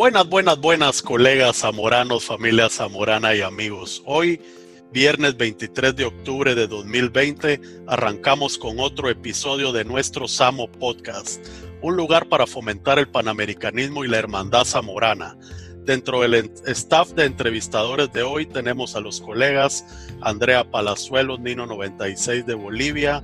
[0.00, 4.02] Buenas, buenas, buenas colegas zamoranos, familia zamorana y amigos.
[4.06, 4.40] Hoy,
[4.90, 11.46] viernes 23 de octubre de 2020, arrancamos con otro episodio de nuestro Samo Podcast,
[11.82, 15.36] un lugar para fomentar el panamericanismo y la hermandad zamorana.
[15.84, 19.84] Dentro del staff de entrevistadores de hoy tenemos a los colegas
[20.22, 23.22] Andrea Palazuelos, Nino 96 de Bolivia,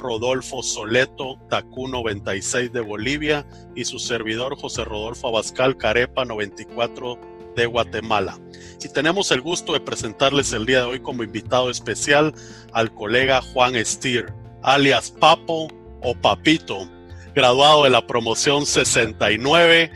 [0.00, 3.46] Rodolfo Soleto, TACU 96 de Bolivia
[3.76, 7.20] y su servidor José Rodolfo Abascal Carepa 94
[7.54, 8.38] de Guatemala.
[8.82, 12.34] Y tenemos el gusto de presentarles el día de hoy como invitado especial
[12.72, 14.32] al colega Juan Stier,
[14.62, 15.68] alias Papo
[16.02, 16.88] o Papito,
[17.34, 19.92] graduado de la promoción 69,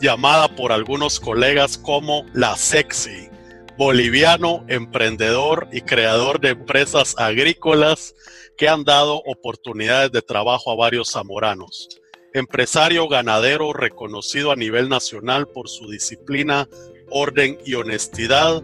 [0.00, 3.28] llamada por algunos colegas como La Sexy,
[3.76, 8.14] boliviano, emprendedor y creador de empresas agrícolas
[8.56, 11.88] que han dado oportunidades de trabajo a varios zamoranos.
[12.32, 16.68] Empresario ganadero reconocido a nivel nacional por su disciplina,
[17.10, 18.62] orden y honestidad,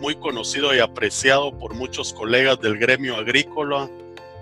[0.00, 3.90] muy conocido y apreciado por muchos colegas del gremio agrícola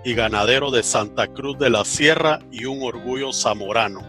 [0.05, 4.01] y ganadero de Santa Cruz de la Sierra y un orgullo zamorano.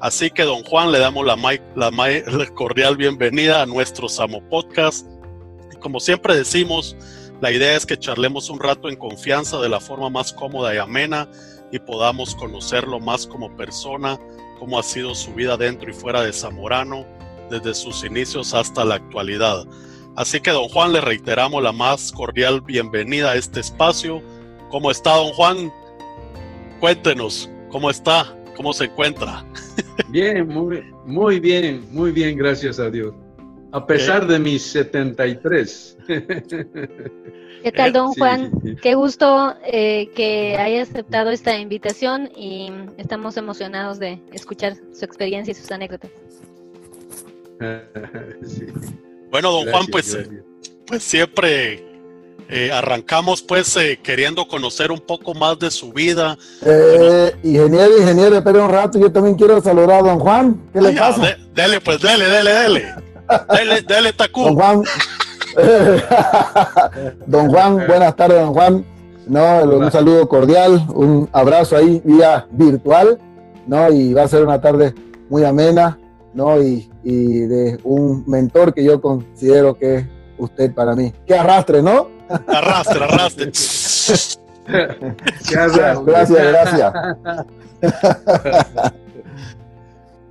[0.00, 1.36] Así que, don Juan, le damos la,
[1.76, 5.06] la cordial bienvenida a nuestro Samo Podcast.
[5.80, 6.96] Como siempre decimos,
[7.44, 10.78] la idea es que charlemos un rato en confianza de la forma más cómoda y
[10.78, 11.28] amena
[11.70, 14.18] y podamos conocerlo más como persona,
[14.58, 17.04] cómo ha sido su vida dentro y fuera de Zamorano,
[17.50, 19.66] desde sus inicios hasta la actualidad.
[20.16, 24.22] Así que, don Juan, le reiteramos la más cordial bienvenida a este espacio.
[24.70, 25.70] ¿Cómo está, don Juan?
[26.80, 28.34] Cuéntenos, ¿cómo está?
[28.56, 29.44] ¿Cómo se encuentra?
[30.08, 33.12] Bien, muy, muy bien, muy bien, gracias a Dios
[33.74, 35.96] a pesar de mis 73.
[36.06, 38.52] ¿Qué tal, don Juan?
[38.80, 45.50] Qué gusto eh, que haya aceptado esta invitación y estamos emocionados de escuchar su experiencia
[45.50, 46.10] y sus anécdotas.
[49.30, 50.16] Bueno, don Juan, pues,
[50.86, 51.84] pues siempre
[52.48, 56.38] eh, arrancamos pues eh, queriendo conocer un poco más de su vida.
[57.42, 60.70] ingeniero, ingeniero, espere un rato, yo también quiero saludar a don Juan.
[60.72, 61.36] ¿Qué le pasa?
[61.52, 63.13] dele, pues, dele, dele, dele.
[63.28, 64.82] Dale, dale, Don Juan.
[67.26, 68.84] don Juan, buenas tardes, don Juan.
[69.26, 73.18] No, un saludo cordial, un abrazo ahí vía virtual,
[73.66, 73.90] ¿no?
[73.90, 74.94] Y va a ser una tarde
[75.30, 75.98] muy amena,
[76.34, 76.60] ¿no?
[76.62, 80.06] Y, de un mentor que yo considero que es
[80.38, 81.12] usted para mí.
[81.26, 82.08] Que arrastre, ¿no?
[82.46, 83.52] Arrastre, arrastre.
[85.50, 86.92] gracias, gracias.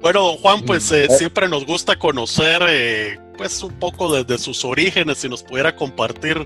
[0.04, 4.66] Bueno, don Juan, pues eh, siempre nos gusta conocer eh, pues un poco desde sus
[4.66, 6.46] orígenes, si nos pudiera compartir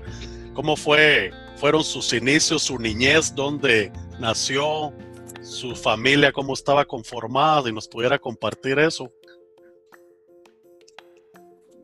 [0.54, 4.92] cómo fue, fueron sus inicios, su niñez, dónde nació,
[5.42, 9.12] su familia, cómo estaba conformada, y nos pudiera compartir eso.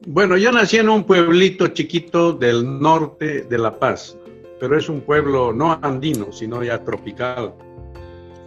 [0.07, 4.17] Bueno, yo nací en un pueblito chiquito del norte de La Paz,
[4.61, 7.53] pero es un pueblo no andino, sino ya tropical.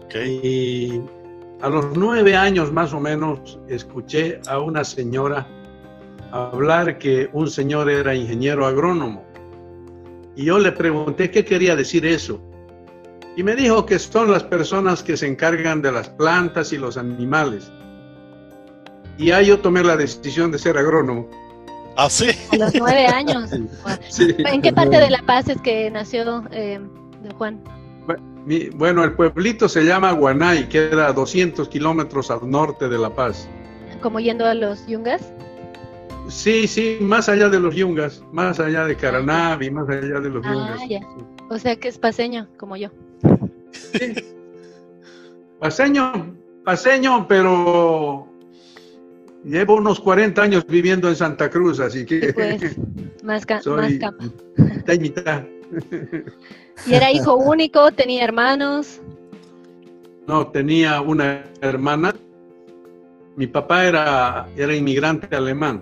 [0.05, 0.39] Okay.
[0.41, 1.01] Y
[1.61, 5.47] a los nueve años más o menos escuché a una señora
[6.31, 9.25] hablar que un señor era ingeniero agrónomo.
[10.35, 12.39] Y yo le pregunté qué quería decir eso.
[13.35, 16.97] Y me dijo que son las personas que se encargan de las plantas y los
[16.97, 17.71] animales.
[19.17, 21.27] Y ahí yo tomé la decisión de ser agrónomo.
[21.95, 22.29] ¿Ah, sí?
[22.51, 23.51] A los nueve años.
[24.19, 26.79] ¿En qué parte de La Paz es que nació eh,
[27.37, 27.59] Juan?
[28.75, 33.47] Bueno, el pueblito se llama Guanay, queda a 200 kilómetros al norte de La Paz.
[34.01, 35.33] ¿Como yendo a los Yungas?
[36.29, 40.45] Sí, sí, más allá de los Yungas, más allá de Caranavi, más allá de los
[40.45, 40.89] ah, Yungas.
[40.89, 40.99] Ya.
[41.49, 42.89] O sea que es paseño, como yo.
[43.71, 44.13] Sí.
[45.59, 48.27] Paseño, paseño, pero
[49.43, 52.33] llevo unos 40 años viviendo en Santa Cruz, así que...
[52.33, 52.77] pues,
[53.23, 54.17] más, más cama.
[54.57, 55.43] Mitad y mitad.
[56.85, 57.91] ¿Y era hijo único?
[57.91, 59.01] ¿Tenía hermanos?
[60.27, 62.13] No, tenía una hermana.
[63.35, 65.81] Mi papá era, era inmigrante alemán.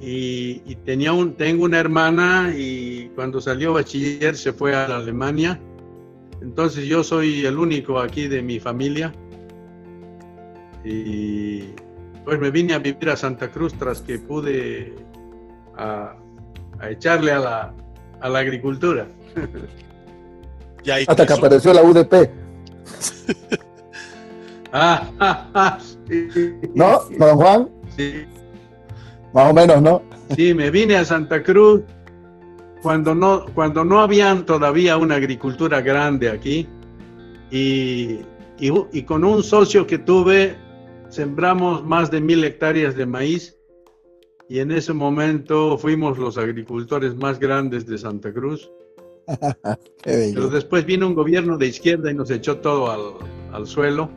[0.00, 5.60] Y, tenía un, tengo una hermana y cuando salió bachiller se fue a Alemania.
[6.40, 9.12] Entonces yo soy el único aquí de mi familia.
[10.84, 11.64] Y
[12.24, 14.94] pues me vine a vivir a Santa Cruz tras que pude
[15.76, 16.16] a
[16.88, 17.74] echarle a la,
[18.20, 19.06] a la agricultura.
[21.08, 22.12] Hasta que apareció la UDP.
[24.72, 25.78] ah, ah, ah
[26.74, 27.68] ¿No, don Juan?
[27.96, 28.24] Sí.
[29.32, 30.02] Más o menos, ¿no?
[30.34, 31.82] Sí, me vine a Santa Cruz
[32.82, 36.66] cuando no, cuando no habían todavía una agricultura grande aquí
[37.50, 38.20] y,
[38.58, 40.56] y, con un socio que tuve
[41.08, 43.56] sembramos más de mil hectáreas de maíz
[44.48, 48.70] y en ese momento fuimos los agricultores más grandes de Santa Cruz.
[50.04, 54.10] Pero después vino un gobierno de izquierda y nos echó todo al, al suelo.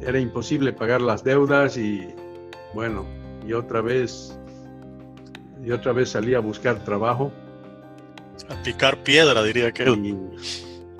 [0.00, 2.08] Era imposible pagar las deudas y
[2.74, 3.06] bueno,
[3.46, 4.38] y otra vez,
[5.64, 7.32] y otra vez salí a buscar trabajo.
[8.48, 9.84] A picar piedra, diría que.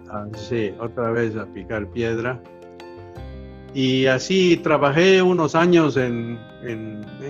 [0.09, 2.41] Ah, sí, otra vez a picar piedra.
[3.75, 6.39] Y así trabajé unos años en,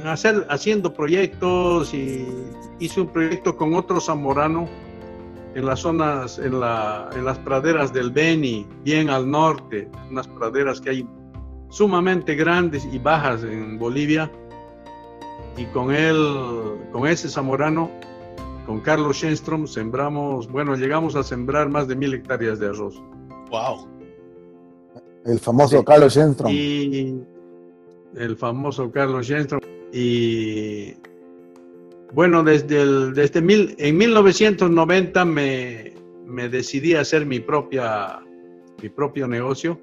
[0.05, 2.27] hacer, haciendo proyectos y
[2.79, 4.69] hice un proyecto con otro zamorano
[5.55, 10.81] en las zonas, en, la, en las praderas del Beni, bien al norte, unas praderas
[10.81, 11.09] que hay
[11.71, 14.31] sumamente grandes y bajas en Bolivia.
[15.57, 16.17] Y con él,
[16.91, 17.89] con ese zamorano,
[18.67, 23.01] con Carlos Schenstrom, sembramos, bueno, llegamos a sembrar más de mil hectáreas de arroz.
[23.51, 23.87] ¡Wow!
[25.25, 26.51] El famoso Carlos Schenstrom.
[26.51, 27.23] Y
[28.17, 29.61] el famoso Carlos Schenstrom.
[29.93, 30.95] Y
[32.15, 35.93] bueno, desde, el, desde mil, en 1990 me,
[36.25, 38.21] me decidí a hacer mi, propia,
[38.81, 39.81] mi propio negocio.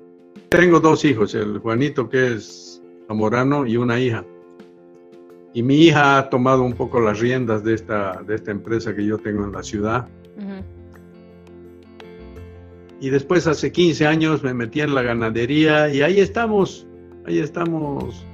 [0.50, 4.26] Tengo dos hijos, el Juanito que es zamorano y una hija.
[5.54, 9.06] Y mi hija ha tomado un poco las riendas de esta, de esta empresa que
[9.06, 10.08] yo tengo en la ciudad.
[13.02, 16.88] Y después hace 15 años me metí en la ganadería y ahí estamos,
[17.26, 18.26] ahí estamos.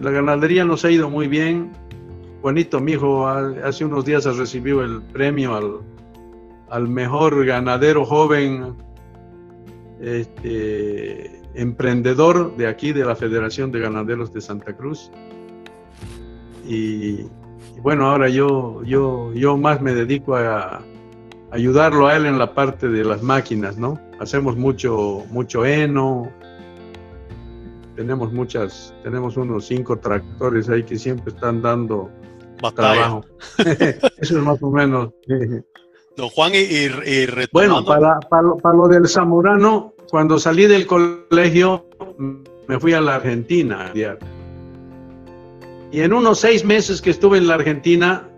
[0.00, 1.72] La ganadería nos ha ido muy bien.
[2.42, 5.80] Juanito, mi hijo, hace unos días ha recibido el premio al,
[6.70, 8.74] al mejor ganadero joven
[10.00, 15.10] este, emprendedor de aquí, de la Federación de Ganaderos de Santa Cruz.
[16.66, 17.26] Y,
[17.82, 20.80] bueno, ahora yo, yo, yo más me dedico a,
[21.50, 24.00] ayudarlo a él en la parte de las máquinas, ¿no?
[24.18, 26.30] Hacemos mucho, mucho heno,
[27.96, 32.10] tenemos muchas, tenemos unos cinco tractores ahí que siempre están dando
[32.74, 33.24] trabajo.
[33.58, 35.10] Eso es más o menos.
[36.16, 41.86] Don Juan, y, y Bueno, para, para, lo, del zamorano, cuando salí del colegio,
[42.66, 43.92] me fui a la Argentina.
[45.92, 48.28] Y en unos seis meses que estuve en la Argentina,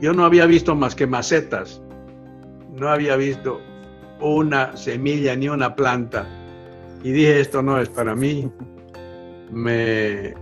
[0.00, 1.80] yo no había visto más que macetas
[2.74, 3.60] no había visto
[4.20, 6.26] una semilla ni una planta.
[7.02, 8.50] Y dije, esto no es para mí.
[9.50, 10.34] Me...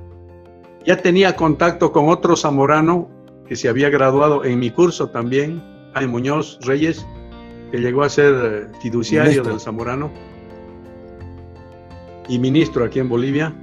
[0.84, 3.08] Ya tenía contacto con otro zamorano
[3.46, 5.62] que se había graduado en mi curso también,
[5.94, 7.06] Jaime Muñoz Reyes,
[7.70, 10.10] que llegó a ser eh, fiduciario del zamorano
[12.28, 13.54] y ministro aquí en Bolivia.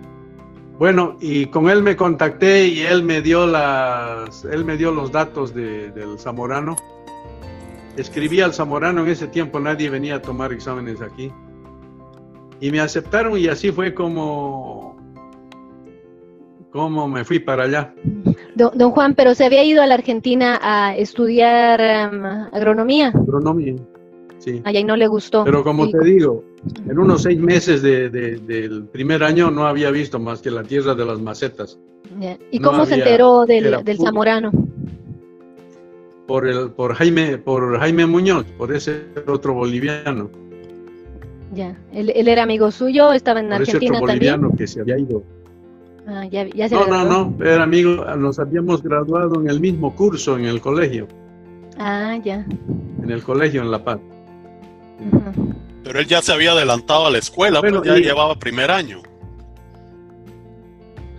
[0.77, 5.12] Bueno, y con él me contacté y él me dio las, él me dio los
[5.12, 6.75] datos del zamorano
[8.00, 11.31] escribí al zamorano en ese tiempo, nadie venía a tomar exámenes aquí.
[12.62, 14.88] Y me aceptaron y así fue como,
[16.71, 17.94] como me fui para allá.
[18.56, 23.10] Don, Juan, pero se había ido a la Argentina a estudiar em, agronomía.
[23.10, 23.75] Agronomía,
[24.38, 24.62] sí.
[24.63, 25.44] Allá y no le gustó.
[25.44, 26.44] Pero como te digo,
[26.88, 31.06] en unos seis meses del primer año no había visto más que la tierra de
[31.06, 31.80] las macetas.
[32.51, 34.51] ¿Y cómo se enteró del, del zamorano?
[36.30, 40.30] por, el, por, Jaime, por Jaime Muñoz, por ese otro boliviano.
[41.56, 44.99] Ya, él, era amigo suyo, estaba en por Argentina ese otro boliviano que se había
[44.99, 45.23] ido.
[46.11, 49.95] Ah, ya, ya se no, no, no, era amigo, nos habíamos graduado en el mismo
[49.95, 51.07] curso en el colegio.
[51.78, 52.45] Ah, ya.
[53.04, 53.99] En el colegio en La Paz.
[55.83, 59.01] Pero él ya se había adelantado a la escuela, pero pues ya llevaba primer año.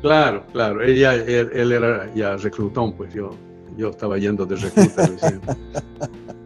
[0.03, 3.31] Claro, claro, él, ya, él era ya reclutón, pues yo
[3.77, 5.09] yo estaba yendo de recluta.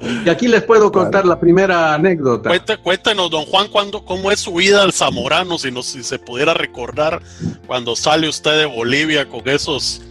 [0.00, 2.50] y aquí les puedo contar la primera anécdota.
[2.82, 7.22] Cuéntenos, don Juan, cuando, cómo es su vida al Zamorano, si, si se pudiera recordar
[7.66, 10.02] cuando sale usted de Bolivia con esos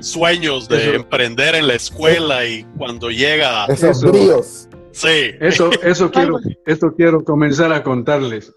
[0.00, 3.66] sueños de emprender en la escuela y cuando llega...
[3.66, 4.68] Esos bríos.
[4.92, 5.30] Sí.
[5.40, 8.52] Eso, eso, quiero, eso quiero comenzar a contarles.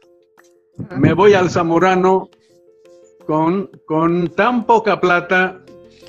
[0.97, 2.29] Me voy al Zamorano
[3.27, 5.61] con, con tan poca plata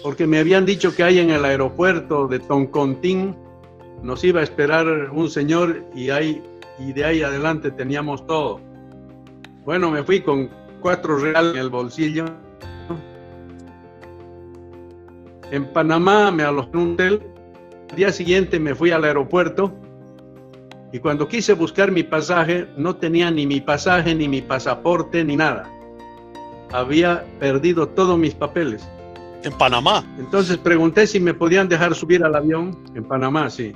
[0.02, 3.36] porque me habían dicho que hay en el aeropuerto de Toncontín
[4.02, 6.42] nos iba a esperar un señor y, ahí,
[6.78, 8.60] y de ahí adelante teníamos todo.
[9.64, 12.24] Bueno, me fui con cuatro reales en el bolsillo.
[15.50, 17.22] En Panamá me alojé en un hotel.
[17.90, 19.72] El día siguiente me fui al aeropuerto
[20.92, 25.36] y cuando quise buscar mi pasaje no tenía ni mi pasaje, ni mi pasaporte, ni
[25.36, 25.70] nada.
[26.70, 28.86] Había perdido todos mis papeles.
[29.42, 30.04] En Panamá.
[30.18, 32.78] Entonces pregunté si me podían dejar subir al avión.
[32.94, 33.72] En Panamá, sí.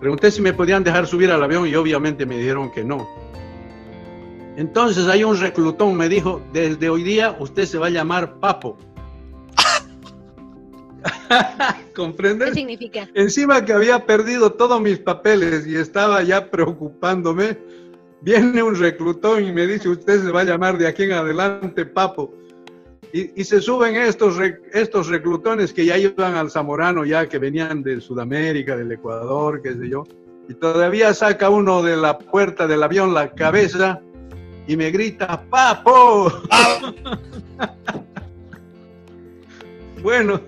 [0.00, 3.06] Pregunté si me podían dejar subir al avión y obviamente me dijeron que no.
[4.56, 8.78] Entonces hay un reclutón, me dijo, desde hoy día usted se va a llamar Papo.
[11.94, 12.48] ¿Comprendes?
[12.48, 13.08] ¿Qué significa?
[13.14, 17.58] Encima que había perdido todos mis papeles y estaba ya preocupándome,
[18.22, 21.84] viene un reclutón y me dice, usted se va a llamar de aquí en adelante
[21.84, 22.34] Papo.
[23.12, 24.36] Y, se suben estos,
[24.72, 29.74] estos reclutones que ya iban al Zamorano, ya que venían de Sudamérica, del Ecuador, qué
[29.74, 30.04] sé yo.
[30.48, 34.00] Y todavía saca uno de la puerta del avión la cabeza
[34.66, 36.30] y me grita, ¡Papo!
[40.02, 40.40] bueno.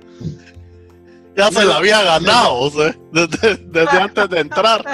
[1.37, 2.71] Ya se la había ganado,
[3.11, 4.85] desde, antes de entrar.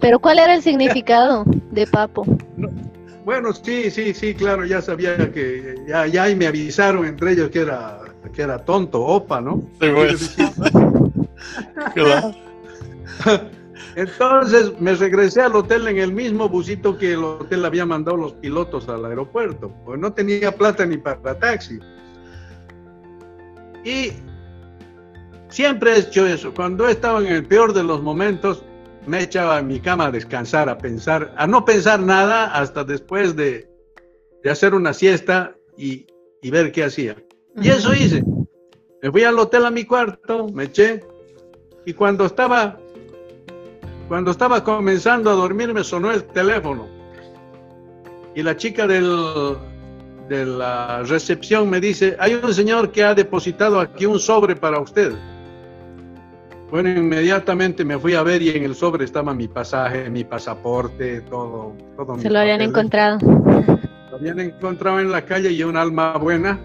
[0.00, 2.24] Pero ¿cuál era el significado de Papo?
[3.30, 7.60] Bueno, sí, sí, sí, claro, ya sabía que, ya, ya me avisaron entre ellos que
[7.60, 8.00] era,
[8.34, 9.62] que era tonto, opa, ¿no?
[9.80, 10.36] Sí, pues.
[13.94, 18.32] Entonces me regresé al hotel en el mismo busito que el hotel había mandado los
[18.32, 21.78] pilotos al aeropuerto, pues no tenía plata ni para taxi.
[23.84, 24.10] Y
[25.50, 26.52] siempre he hecho eso.
[26.52, 28.64] Cuando estaba en el peor de los momentos,
[29.10, 33.34] me echaba en mi cama a descansar, a pensar, a no pensar nada hasta después
[33.34, 33.68] de,
[34.48, 36.06] hacer una siesta y,
[36.48, 37.16] ver qué hacía.
[37.60, 38.22] Y eso hice.
[39.02, 41.04] Me fui al hotel a mi cuarto, me eché
[41.84, 42.78] y cuando estaba
[44.06, 46.88] cuando estaba comenzando a dormir me sonó el teléfono
[48.34, 49.56] y la chica del,
[50.28, 54.78] de la recepción me dice, hay un señor que ha depositado aquí un sobre para
[54.80, 55.12] usted.
[56.70, 61.20] Bueno, inmediatamente me fui a ver y en el sobre estaba mi pasaje, mi pasaporte,
[61.22, 61.74] todo.
[61.96, 63.18] todo Se lo habían encontrado.
[64.10, 66.60] Lo habían encontrado en la calle y un alma buena,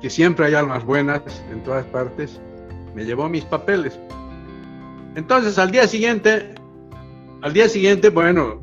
[0.00, 1.20] que siempre hay almas buenas
[1.52, 2.40] en todas partes,
[2.94, 3.98] me llevó mis papeles.
[5.14, 6.54] Entonces al día siguiente,
[7.42, 8.60] al día siguiente, bueno,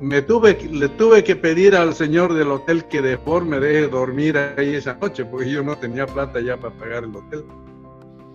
[0.00, 3.88] me tuve, le tuve que pedir al señor del hotel que de por me deje
[3.88, 7.44] dormir ahí esa noche, porque yo no tenía plata ya para pagar el hotel.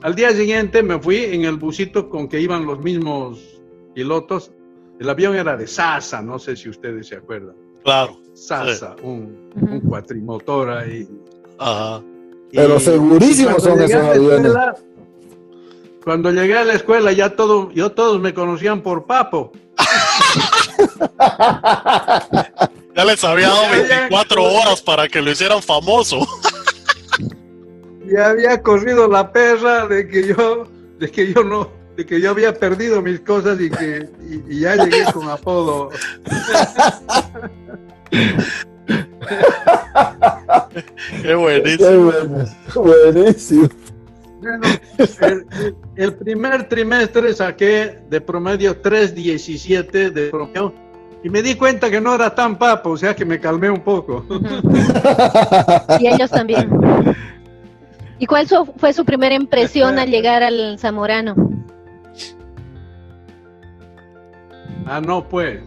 [0.03, 3.39] Al día siguiente me fui en el busito con que iban los mismos
[3.95, 4.51] pilotos.
[4.99, 7.55] El avión era de Sasa, no sé si ustedes se acuerdan.
[7.83, 8.19] Claro.
[8.33, 9.49] Sasa, un,
[9.87, 11.07] cuatrimotor ahí.
[11.57, 12.03] Ajá.
[12.51, 14.53] Pero segurísimos son esos aviones.
[16.03, 19.51] Cuando llegué a la escuela ya todo, yo todos me conocían por Papo.
[22.95, 26.25] ya les había dado 24 horas para que lo hicieran famoso
[28.11, 30.67] ya había corrido la perra de que yo,
[30.99, 34.09] de que yo no, de que yo había perdido mis cosas y que
[34.47, 35.89] y, ya llegué con apodo.
[41.21, 42.11] Qué buenísimo.
[42.73, 43.69] Qué buenísimo.
[45.95, 50.73] el, primer trimestre saqué de promedio 3.17 de promedio
[51.23, 53.81] y me di cuenta que no era tan papo, o sea que me calmé un
[53.81, 54.25] poco.
[55.99, 56.69] Y ellos también.
[58.19, 58.47] ¿Y cuál
[58.77, 61.35] fue su primera impresión al llegar al Zamorano?
[64.85, 65.61] Ah, no, pues.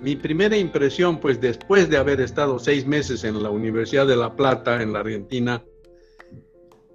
[0.00, 4.34] Mi primera impresión, pues después de haber estado seis meses en la Universidad de La
[4.34, 5.62] Plata, en la Argentina,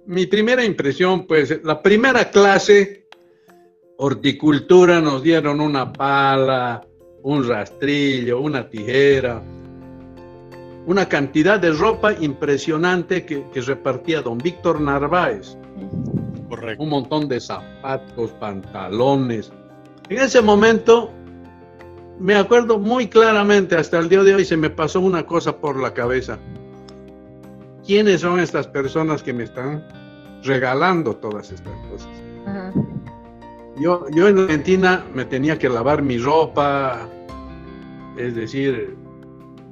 [0.04, 3.06] mi primera impresión, pues la primera clase,
[3.96, 6.86] horticultura, nos dieron una pala,
[7.22, 9.42] un rastrillo, una tijera,
[10.88, 15.58] una cantidad de ropa impresionante que, repartía don Víctor Narváez.
[16.48, 16.82] Correcto.
[16.82, 19.52] Un montón de zapatos, pantalones.
[20.08, 21.10] En ese momento,
[22.18, 25.78] me acuerdo muy claramente, hasta el día de hoy se me pasó una cosa por
[25.78, 26.38] la cabeza.
[27.86, 29.86] ¿Quiénes son estas personas que me están
[30.42, 32.08] regalando todas estas cosas?
[33.78, 37.06] Yo, yo en Argentina me tenía que lavar mi ropa,
[38.16, 38.96] es decir,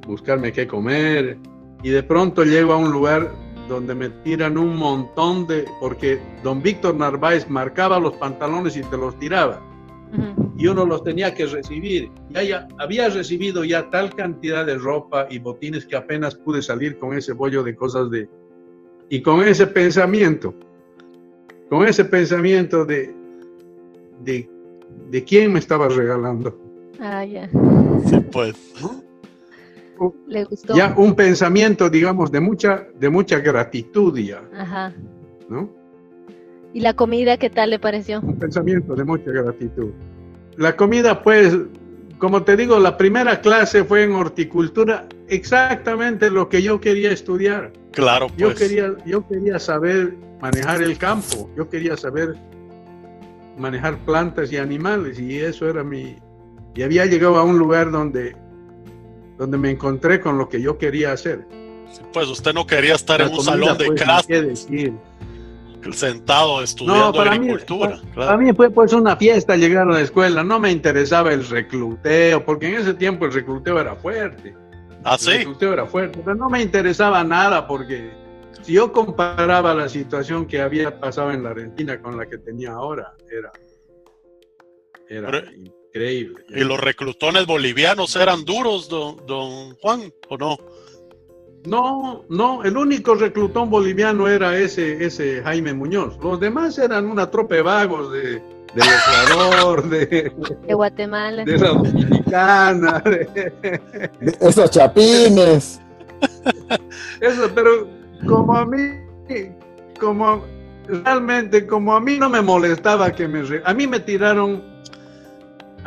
[0.06, 1.38] buscarme qué comer
[1.82, 3.32] y de pronto llego a un lugar
[3.68, 8.96] donde me tiran un montón de, porque don Víctor Narváez marcaba los pantalones y te
[8.96, 9.62] los tiraba.
[10.56, 12.10] Y uno los tenía que recibir.
[12.30, 16.96] Ya, ya había recibido ya tal cantidad de ropa y botines que apenas pude salir
[16.98, 18.28] con ese bollo de cosas de...
[19.10, 20.54] Y con ese pensamiento,
[21.68, 23.14] con ese pensamiento de,
[24.24, 24.48] de,
[25.10, 26.58] de quién me estaba regalando.
[27.00, 27.50] Ah, ya.
[28.06, 28.56] Sí, pues
[30.74, 34.42] ya un pensamiento, digamos, de mucha, de mucha gratitud ya.
[34.56, 34.92] Ajá.
[35.48, 35.70] ¿No?
[36.72, 38.20] ¿Y la comida qué tal le pareció?
[38.20, 39.92] Un pensamiento de mucha gratitud.
[40.56, 41.56] La comida, pues,
[42.18, 47.72] como te digo, la primera clase fue en horticultura, exactamente lo que yo quería estudiar.
[47.92, 48.58] Claro, Yo pues.
[48.58, 52.36] quería, yo quería saber manejar el campo, yo quería saber
[53.56, 56.16] manejar plantas y animales, y eso era mi...
[56.74, 58.36] Y había llegado a un lugar donde
[59.36, 61.46] donde me encontré con lo que yo quería hacer.
[62.12, 64.68] pues usted no quería estar en un salón de pues, clases
[65.92, 68.00] sentado estudiando agricultura.
[68.14, 72.44] Para, mí fue pues una fiesta llegar a la escuela, no me interesaba el recluteo,
[72.44, 74.54] porque en ese tiempo el recluteo era fuerte.
[75.04, 75.30] Ah, sí.
[75.30, 78.10] El recluteo era fuerte, pero no me interesaba nada porque
[78.62, 82.72] si yo comparaba la situación que había pasado en la Argentina con la que tenía
[82.72, 83.52] ahora, era,
[85.08, 85.44] era
[85.96, 86.44] increíble.
[86.48, 90.56] ¿Y los reclutones bolivianos eran duros, don, don Juan, o no?
[91.66, 96.16] No, no, el único reclutón boliviano era ese, ese Jaime Muñoz.
[96.22, 98.34] Los demás eran una tropa de vagos de,
[98.74, 98.82] de
[99.26, 103.80] Ecuador, de, de, Guatemala, de la Dominicana, de,
[104.40, 105.80] esos chapines.
[107.20, 107.88] Eso, pero
[108.28, 108.78] como a mí,
[109.98, 110.44] como
[110.86, 113.42] realmente, como a mí no me molestaba que me...
[113.64, 114.75] A mí me tiraron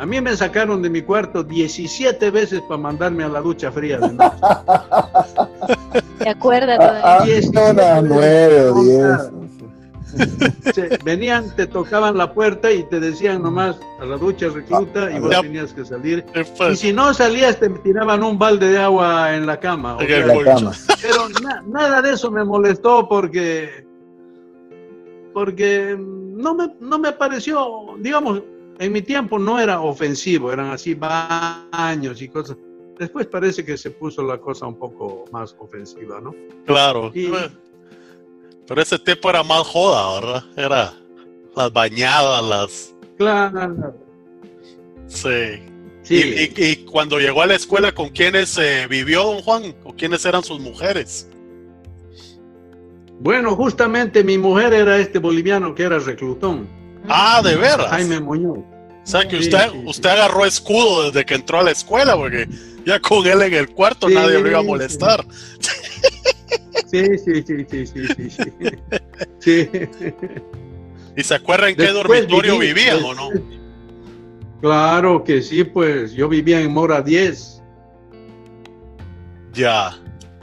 [0.00, 3.98] a mí me sacaron de mi cuarto 17 veces para mandarme a la ducha fría
[3.98, 4.36] de noche.
[6.18, 7.40] ¿Te acuerdas todavía?
[7.78, 9.30] Ah, nueve o diez.
[11.04, 15.38] venían, te tocaban la puerta y te decían nomás a la ducha recluta y vos
[15.42, 16.24] tenías que salir.
[16.70, 19.98] Y si no salías te tiraban un balde de agua en la cama.
[19.98, 21.28] Pero
[21.66, 23.86] nada de eso me molestó porque
[25.34, 28.42] porque no me, no me pareció, digamos,
[28.80, 32.56] en mi tiempo no era ofensivo, eran así baños y cosas.
[32.98, 36.34] Después parece que se puso la cosa un poco más ofensiva, ¿no?
[36.64, 37.12] Claro.
[37.12, 40.44] Pero ese tiempo era más joda, ¿verdad?
[40.56, 40.94] Era
[41.54, 42.94] las bañadas, las...
[43.18, 43.94] Claro.
[45.08, 45.62] Sí.
[46.02, 46.50] sí.
[46.56, 49.74] Y, cuando llegó a la escuela, ¿con quiénes eh, vivió don Juan?
[49.84, 51.28] ¿O quiénes eran sus mujeres?
[53.18, 56.66] Bueno, justamente mi mujer era este boliviano que era reclutón.
[57.08, 57.88] Ah, de veras.
[57.88, 58.69] Jaime Muñoz.
[59.02, 62.48] O sea que usted, usted agarró escudo desde que entró a la escuela, porque
[62.84, 65.24] ya con él en el cuarto nadie lo iba a molestar.
[66.90, 68.50] Sí, sí, sí, sí, sí, sí.
[69.38, 69.68] sí.
[71.16, 73.30] ¿Y se acuerdan en qué dormitorio vivían o no?
[74.60, 77.62] Claro que sí, pues yo vivía en Mora 10.
[79.54, 79.96] Ya.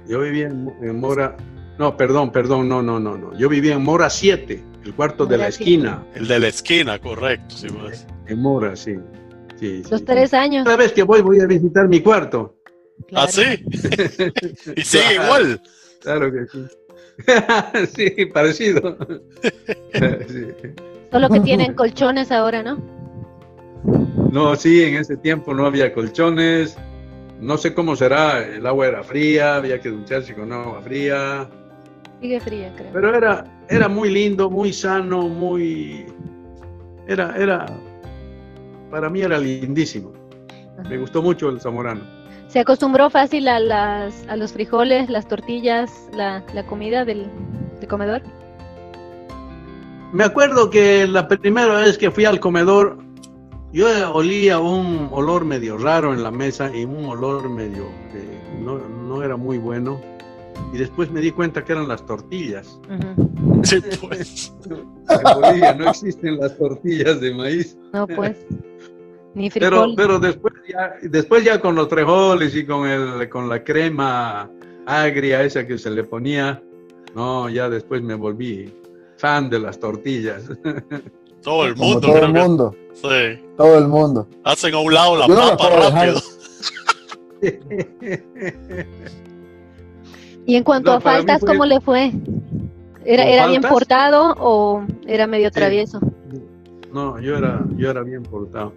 [0.07, 1.37] Yo vivía en, Mora.
[1.77, 3.37] No, perdón, perdón, no, no, no, no.
[3.37, 4.63] Yo vivía en Mora 7.
[4.87, 6.01] El cuarto de la esquina.
[6.15, 7.57] El de la esquina, correcto.
[7.57, 8.07] Sí, pues.
[8.25, 8.95] En Mora, sí.
[9.91, 10.63] Los tres años.
[10.63, 12.55] Cada vez que voy, voy a visitar mi cuarto.
[13.13, 13.43] ¿Ah, sí?
[14.77, 15.61] y sigue igual.
[15.99, 16.65] Claro que sí.
[18.15, 18.97] sí, parecido.
[21.11, 22.81] Solo que tienen colchones ahora, ¿no?
[24.31, 26.77] No, sí, en ese tiempo no había colchones.
[27.41, 31.49] No sé cómo será, el agua era fría, había que ducharse con agua fría.
[32.21, 32.91] Sigue fría, creo.
[32.93, 36.05] Pero era, era muy lindo, muy sano, muy...
[37.07, 37.65] Era, era,
[38.91, 40.13] para mí era lindísimo.
[40.89, 42.01] Me gustó mucho el zamorano.
[42.47, 47.29] ¿Se acostumbró fácil a, las, a los frijoles, las tortillas, la, la comida del,
[47.89, 48.21] comedor?
[50.13, 52.97] Me acuerdo que la primera vez que fui al comedor,
[53.73, 58.77] yo olía un olor medio raro en la mesa y un olor medio que no,
[58.77, 59.99] no era muy bueno
[60.73, 62.79] y después me di cuenta que eran las tortillas.
[63.63, 64.53] Sí, pues.
[64.69, 67.77] En Bolivia no existen las tortillas de maíz.
[67.93, 68.45] No, pues.
[69.33, 69.93] Ni frijol.
[69.95, 74.49] Pero, pero después, ya, después ya con los trejoles y con, el, con la crema
[74.85, 76.61] agria esa que se le ponía,
[77.13, 78.73] no, ya después me volví
[79.17, 80.43] fan de las tortillas.
[81.43, 82.01] Todo el mundo.
[82.01, 82.75] todo el mundo.
[82.93, 83.39] Sí.
[83.55, 84.27] Todo el mundo.
[84.43, 86.19] Hacen a un lado la papa rápido.
[90.47, 92.13] Y en cuanto a faltas, ¿cómo le fue?
[93.03, 95.99] ¿Era, era bien portado o era medio travieso?
[96.93, 98.71] No, yo era, yo era bien portado.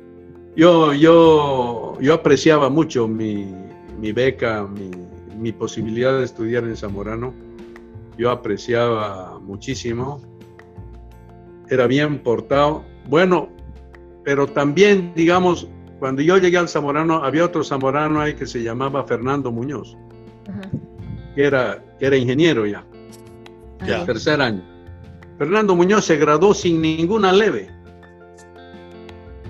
[0.57, 3.55] Yo, yo, yo apreciaba mucho mi,
[4.01, 4.91] beca, mi,
[5.39, 7.33] mi, posibilidad de estudiar en Zamorano.
[8.19, 10.21] Yo apreciaba muchísimo.
[11.69, 12.83] Era bien portado.
[13.09, 13.49] Bueno,
[14.25, 15.69] pero también, digamos,
[16.01, 19.97] cuando yo llegué al Zamorano, había otro Zamorano ahí que se llamaba Fernando Muñoz.
[20.49, 20.69] Ajá
[21.35, 22.85] que era, que era ingeniero ya,
[23.87, 24.63] ya, tercer año.
[25.39, 27.71] Fernando Muñoz se graduó sin ninguna leve.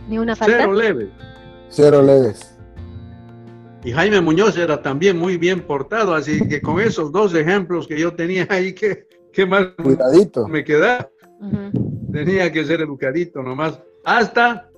[0.09, 0.59] ¿Ni una falta?
[0.59, 1.11] Cero leve.
[1.69, 2.57] Cero leves.
[3.83, 7.99] Y Jaime Muñoz era también muy bien portado, así que con esos dos ejemplos que
[7.99, 10.47] yo tenía ahí, ¿qué, qué más Cuidadito.
[10.47, 11.11] me queda
[12.13, 13.81] Tenía que ser educadito nomás.
[14.05, 14.70] Hasta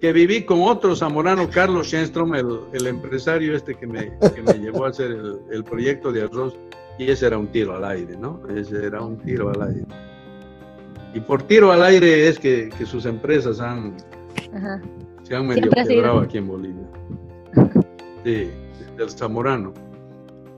[0.00, 4.12] que viví con otro zamorano, Carlos Schenstrom, el, empresario este que me,
[4.60, 5.16] llevó a hacer
[5.50, 6.54] el, proyecto de arroz,
[6.98, 8.40] y ese era un tiro al aire, ¿no?
[8.54, 9.86] Ese era un tiro al aire.
[11.14, 13.96] Y por tiro al aire es que, sus empresas han,
[15.24, 16.86] se han medio quebrado aquí en Bolivia.
[18.24, 18.50] Sí.
[18.96, 19.72] del Zamorano.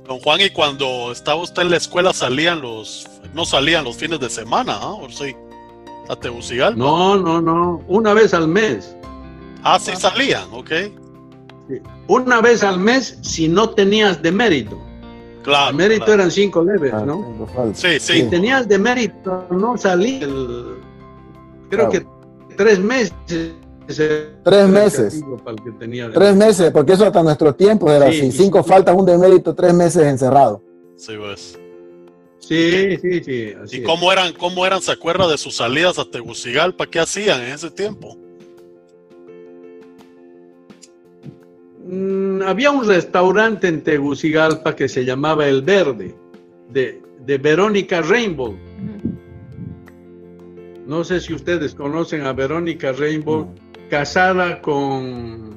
[0.07, 4.18] Don Juan, ¿y cuando estaba usted en la escuela salían los, no salían los fines
[4.18, 4.94] de semana, ¿ah?
[4.94, 5.35] ¿O sí?
[6.09, 6.76] ¿A Tegucigalpa?
[6.76, 8.96] No, no, no, una vez al mes.
[9.62, 10.70] Ah, sí salían, ok.
[12.09, 14.79] Una vez al mes si no tenías de mérito.
[15.42, 15.70] Claro.
[15.70, 17.20] El mérito eran cinco leves, Ah, ¿no?
[17.23, 17.75] tengo falta.
[17.75, 18.23] Sí, Si sí.
[18.29, 20.25] tenías de mérito, no salía.
[20.25, 20.77] el-
[21.70, 22.07] creo Claro.
[22.49, 23.12] que tres meses.
[24.44, 25.23] Tres meses.
[25.64, 28.33] Que tenía Tres meses, porque eso hasta nuestros tiempos era Sí, así.
[28.33, 28.68] sí, Cinco sí.
[28.68, 30.62] faltas, un demérito, tres meses encerrado.
[30.96, 31.59] Sí, pues.
[32.38, 33.53] Sí, sí, sí.
[33.62, 36.87] así ¿Y cómo eran, cómo eran, se acuerda de sus salidas a Tegucigalpa?
[36.87, 38.16] ¿Qué hacían en ese tiempo?
[41.90, 46.14] Mm, había un restaurante en Tegucigalpa que se llamaba El Verde,
[46.68, 48.57] de, de Verónica Rainbow.
[50.87, 53.53] No sé si ustedes conocen a Verónica Rainbow,
[53.88, 55.57] casada con.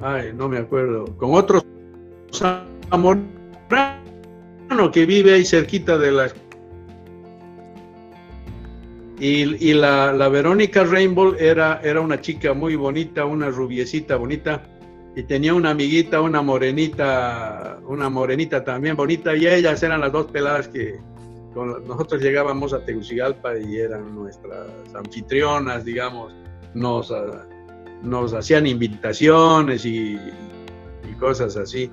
[0.00, 1.04] Ay, no me acuerdo.
[1.16, 1.62] Con otro
[2.32, 3.30] zamorano
[4.92, 6.28] que vive ahí cerquita de la.
[9.20, 14.64] Y, y la, la Verónica Rainbow era, era una chica muy bonita, una rubiecita bonita,
[15.18, 20.26] y tenía una amiguita, una morenita, una morenita también bonita, y ellas eran las dos
[20.26, 21.00] peladas que,
[21.52, 26.32] con nosotros llegábamos a Tegucigalpa y eran nuestras anfitrionas, digamos,
[26.74, 27.44] nos, ah,
[28.02, 31.90] nos hacían invitaciones y, y cosas así.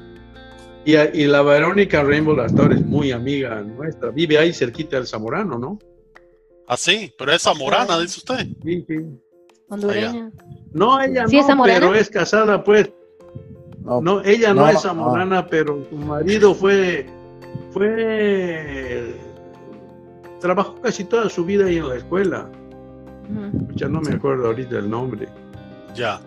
[0.85, 5.07] Y, a- y la Verónica Rainbow Astor es muy amiga nuestra, vive ahí cerquita del
[5.07, 5.79] Zamorano, ¿no?
[6.67, 8.47] Ah, sí, pero es zamorana, dice usted.
[8.63, 8.95] Sí, sí.
[9.67, 10.31] Hondureña.
[10.73, 11.79] No, ella ¿Sí no, es zamorana?
[11.79, 12.91] pero es casada, pues.
[13.85, 17.05] No, No, ella no, No, es zamorana, pero su marido fue,
[17.71, 19.13] fue,
[20.41, 22.47] trabajó casi toda su vida ahí en la escuela.
[23.75, 25.27] Ya no me acuerdo ahorita el nombre.
[25.95, 26.19] Ya.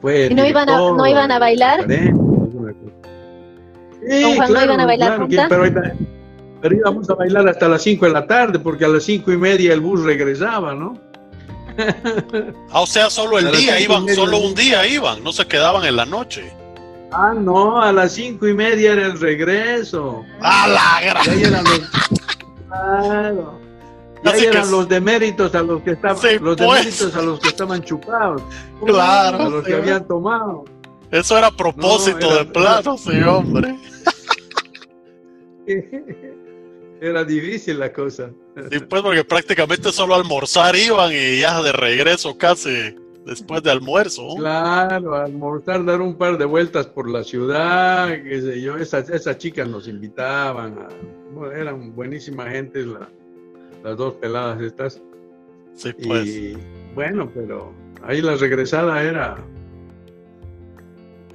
[0.00, 1.84] Fue ¿Y no iban a- no iban a bailar?
[1.88, 2.10] Sí,
[4.22, 5.94] ¿Don Juan, no iban a bailar claro, que-
[6.60, 9.36] pero, íbamos a bailar hasta las 5 de la tarde, porque a las cinco y
[9.36, 10.98] media el bus regresaba, ¿no?
[12.70, 15.96] Ah, o sea, solo el día iban, solo un día iban, no se quedaban en
[15.96, 16.52] la noche.
[17.10, 20.24] Ah, no, a las cinco y media era el regreso.
[20.40, 21.38] ¡A la gran!
[21.40, 21.80] eran los.
[22.68, 23.58] Claro.
[24.24, 26.68] Y Así que eran los deméritos a los que estaban, Sí, los pues.
[26.80, 28.42] deméritos a los que estaban chupados.
[28.84, 30.64] Claro, A los que habían tomado.
[31.10, 33.74] Eso era propósito No, era- de plano, sí, hombre.
[37.00, 38.30] Era difícil la cosa.
[38.72, 42.96] Sí, pues porque prácticamente solo almorzar iban y ya de regreso casi
[43.28, 44.34] después de almuerzo.
[44.36, 48.76] Claro, almorzar, dar un par de vueltas por la ciudad, qué sé yo.
[48.76, 50.78] Esas, esas chicas nos invitaban.
[50.78, 50.88] a-
[51.34, 53.08] bueno, eran buenísima gente la-
[53.84, 55.00] las dos peladas estas.
[55.74, 56.26] Sí, pues.
[56.26, 56.56] Y
[56.94, 59.36] bueno, pero ahí la regresada era.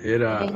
[0.03, 0.47] Era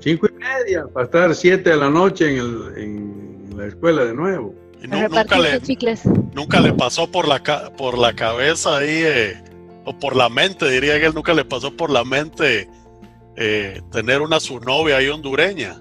[0.00, 4.14] cinco y media, para estar siete de la noche en, el, en la escuela de
[4.14, 4.54] nuevo.
[4.82, 6.02] Y nu- nunca le, chicles.
[6.34, 7.40] nunca le pasó por la,
[7.78, 9.40] por la cabeza ahí, eh,
[9.84, 12.68] o por la mente, diría que él nunca le pasó por la mente
[13.36, 15.80] eh, tener una su novia ahí hondureña.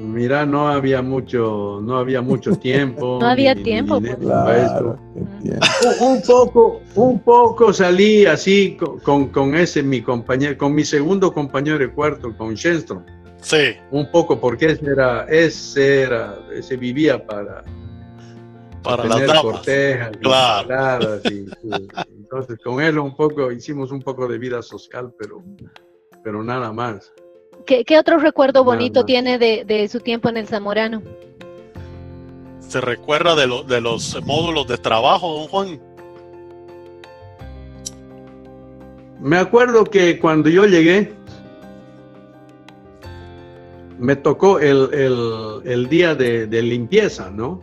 [0.00, 3.18] Mira, no había mucho, no había mucho tiempo.
[3.20, 4.16] No había ni- ni tiempo, pues.
[4.16, 5.66] Claro, entiendo.
[6.00, 10.84] Un- Un poco, un poco salí así con, con, con ese mi compañero, con mi
[10.84, 13.02] segundo compañero de cuarto, con Shenstrom.
[13.40, 17.64] Sí, Un poco porque ese era, ese era, ese vivía para,
[18.82, 19.42] para las damas.
[19.42, 20.68] cortejas, y Claro.
[20.68, 25.42] paradas y- y- entonces con él un poco hicimos un poco de vida social, pero,
[26.22, 27.12] pero nada más.
[27.66, 29.06] ¿Qué, qué otro recuerdo Nada bonito más.
[29.06, 31.02] tiene de, de su tiempo en el Zamorano?
[32.60, 35.80] ¿Se recuerda de, lo- de los módulos de trabajo, don Juan?
[39.20, 41.12] Me acuerdo que cuando yo llegué,
[43.98, 47.60] me tocó el, el- el día de, de limpieza, ¿no?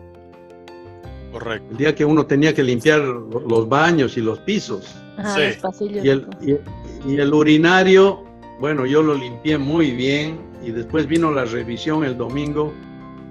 [1.36, 1.67] Correcto.
[1.71, 4.95] El día que uno tenía que limpiar los baños y los pisos.
[5.17, 5.41] Ajá, Sí.
[5.48, 6.06] los pasillos.
[6.06, 8.24] Y el, y- y el urinario,
[8.62, 12.71] bueno, yo lo limpié muy bien y después vino la revisión el domingo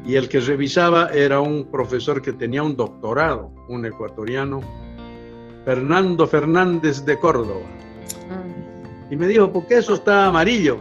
[0.07, 4.61] y el que revisaba era un profesor que tenía un doctorado, un ecuatoriano,
[5.64, 7.62] Fernando Fernández de Córdoba.
[8.31, 8.43] Ah,
[9.11, 10.77] Y me dijo, ¿por qué eso está amarillo?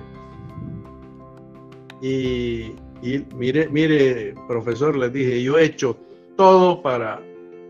[2.02, 5.96] Y, y mire, mire, profesor, le dije, yo he hecho
[6.36, 7.22] todo para,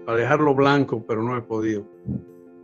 [0.05, 1.85] para dejarlo blanco, pero no he podido.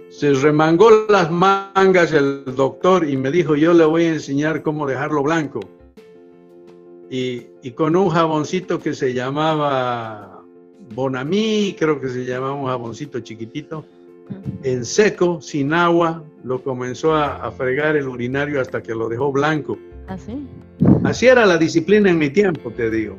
[0.09, 4.87] Se remangó las mangas el doctor y me dijo, yo le voy a enseñar cómo
[4.87, 5.59] dejarlo blanco.
[7.11, 10.43] Y, y con un jaboncito que se llamaba
[10.93, 13.85] Bonamí, creo que se llamaba un jaboncito chiquitito,
[14.63, 19.77] en seco, sin agua, lo comenzó a, fregar el urinario hasta que lo dejó blanco.
[20.07, 20.47] ¿Así?
[20.83, 23.17] ¿Ah, Así era la disciplina en mi tiempo, te digo.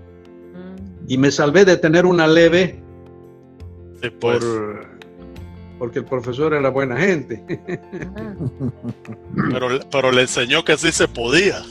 [1.10, 2.80] Y me salvé de tener una leve
[4.20, 4.40] por,
[5.76, 7.42] porque el profesor era buena gente.
[9.50, 11.62] pero, pero le enseñó que sí se podía.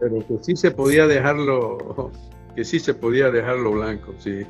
[0.00, 2.10] pero que sí se podía dejarlo,
[2.56, 4.40] que sí se podía dejarlo blanco, sí.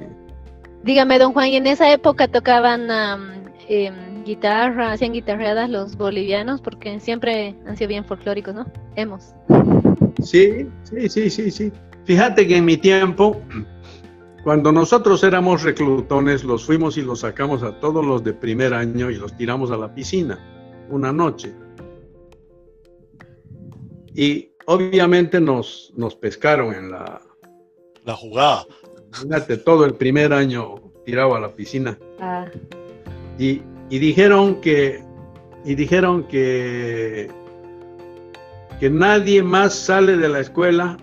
[0.83, 2.89] Dígame, don Juan, ¿y en esa época tocaban
[3.69, 6.63] em, guitarra, hacían guitarreadas los bolivianos?
[6.63, 8.65] Porque siempre han sido bien folclóricos, ¿no?
[8.97, 9.35] Hemos.
[10.23, 11.73] Sí, sí, sí, sí, sí.
[12.09, 13.39] Fíjate que en mi tiempo,
[14.43, 19.11] cuando nosotros éramos reclutones, los fuimos y los sacamos a todos los de primer año
[19.11, 20.39] y los tiramos a la piscina
[20.89, 21.53] una noche.
[24.15, 27.21] Y obviamente nos, nos pescaron en la...
[28.07, 28.65] La jugada.
[29.13, 31.99] Fíjate, todo el primer año tirado a la piscina.
[32.21, 32.47] Ah.
[33.39, 35.05] Y, dijeron que,
[35.63, 37.31] y dijeron que,
[38.81, 40.97] que nadie más sale de la escuela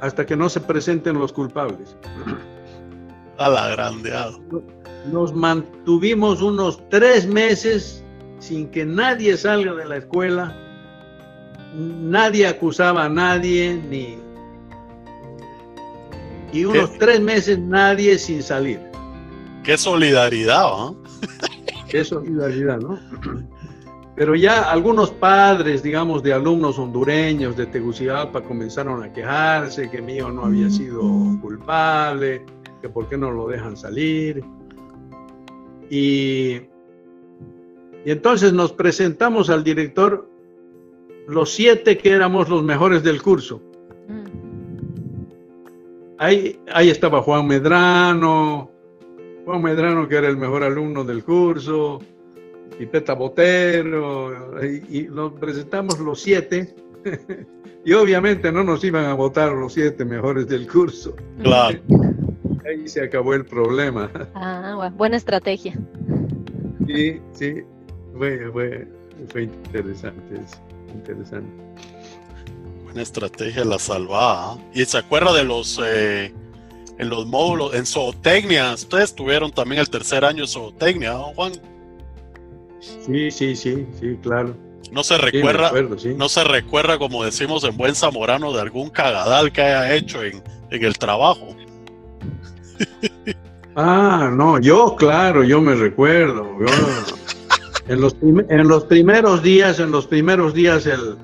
[0.00, 1.96] hasta que no se presenten los culpables.
[3.38, 4.12] A la grande.
[5.12, 8.04] Nos mantuvimos unos tres meses
[8.38, 10.56] sin que nadie salga de la escuela,
[11.74, 14.18] nadie acusaba a nadie, ni,
[16.52, 18.80] y unos tres meses nadie sin salir.
[19.64, 21.02] Qué solidaridad, ¿no?
[21.88, 22.98] Qué solidaridad, ¿no?
[24.18, 30.16] Pero ya algunos padres, digamos, de alumnos hondureños de Tegucigalpa comenzaron a quejarse que mi
[30.16, 31.00] hijo no había sido
[31.40, 32.44] culpable,
[32.82, 34.42] que por qué no lo dejan salir.
[35.88, 36.56] Y,
[38.04, 40.28] y entonces nos presentamos al director
[41.28, 43.62] los siete que éramos los mejores del curso.
[46.18, 48.68] Ahí, ahí estaba Juan Medrano,
[49.44, 52.00] Juan Medrano que era el mejor alumno del curso,
[52.78, 56.74] y Peta Botero, y, nos presentamos los siete,
[57.84, 61.14] y obviamente no nos iban a votar los siete mejores del curso.
[61.42, 61.78] Claro.
[62.66, 64.10] Ahí se acabó el problema.
[64.34, 65.78] Ah, buena estrategia.
[66.86, 67.62] Sí, sí,
[68.16, 68.86] fue, fue,
[69.28, 70.40] fue interesante,
[70.94, 71.68] interesante
[73.02, 74.58] estrategia la salvada.
[74.74, 76.32] Y se acuerda de los eh,
[76.98, 78.74] en los módulos, en zootecnia.
[78.74, 81.52] Ustedes tuvieron también el tercer año de zootecnia, Juan?
[82.80, 84.56] Sí, sí, sí, sí, claro.
[84.92, 85.72] No se recuerda,
[86.16, 90.42] no se recuerda, como decimos en buen zamorano, de algún cagadal que haya hecho en,
[90.70, 91.56] en el trabajo.
[93.80, 96.44] Ah, no, yo, claro, yo me recuerdo.
[97.86, 101.16] en, los en los primeros días, en los primeros días, el,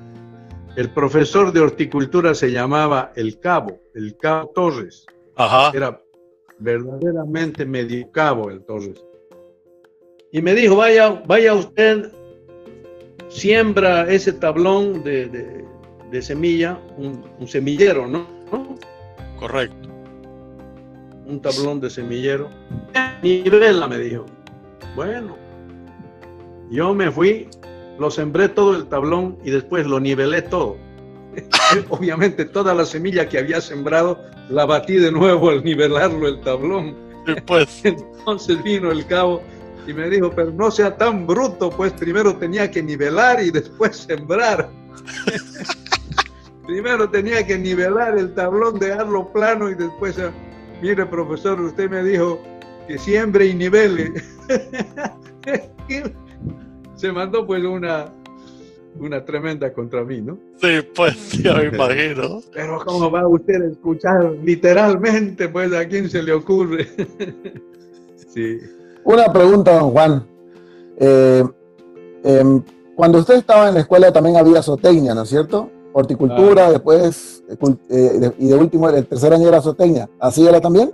[0.77, 5.05] el profesor de horticultura se llamaba El Cabo, el Cabo Torres.
[5.35, 5.71] Ajá.
[5.75, 6.01] Era
[6.59, 9.04] verdaderamente medio cabo el Torres.
[10.35, 12.11] Y me dijo, vaya, vaya usted,
[13.29, 15.63] siembra ese tablón de,
[16.21, 18.27] semilla, un, semillero, ¿no?
[19.39, 19.87] Correcto.
[21.25, 22.49] Un tablón de semillero.
[23.23, 24.25] Nivela, me dijo.
[24.93, 25.37] Bueno,
[26.69, 27.47] yo me fui
[27.97, 30.75] lo sembré todo el tablón y después lo nivelé todo.
[31.89, 36.93] Obviamente toda la semilla que había sembrado la batí de nuevo al nivelarlo el tablón.
[37.45, 37.79] Pues.
[37.85, 39.41] Entonces vino el cabo
[39.87, 43.97] y me dijo, pero no sea tan bruto, pues primero tenía que nivelar y después
[43.97, 44.69] sembrar.
[46.65, 50.31] primero tenía que nivelar el tablón, dejarlo plano y después, ah,
[50.81, 52.41] mire profesor, usted me dijo
[52.87, 54.13] que siembre y nivele
[56.95, 58.11] se mandó pues una,
[58.99, 60.39] una tremenda contra mí, ¿no?
[60.61, 62.41] Sí, pues ya me imagino.
[62.53, 66.87] Pero ¿cómo va usted a escuchar literalmente, pues a quién se le ocurre?
[68.33, 68.59] sí.
[69.05, 70.27] Una pregunta, don Juan.
[70.97, 71.43] Eh,
[72.23, 72.63] em,
[72.95, 75.69] cuando usted estaba en la escuela también había zootecnia, ¿no es cierto?
[75.93, 77.43] Horticultura, después,
[77.89, 80.09] eh, y de último, el tercer año era zootecnia.
[80.19, 80.91] ¿Así era también?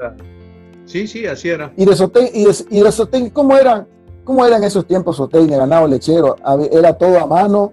[0.86, 1.72] Sí, sí, así era.
[1.78, 3.88] ¿Y de, y y de zootecnia, cómo era?
[4.26, 6.36] ¿Cómo era en esos tiempos zootecnia, ganado lechero?
[6.72, 7.72] ¿Era todo a mano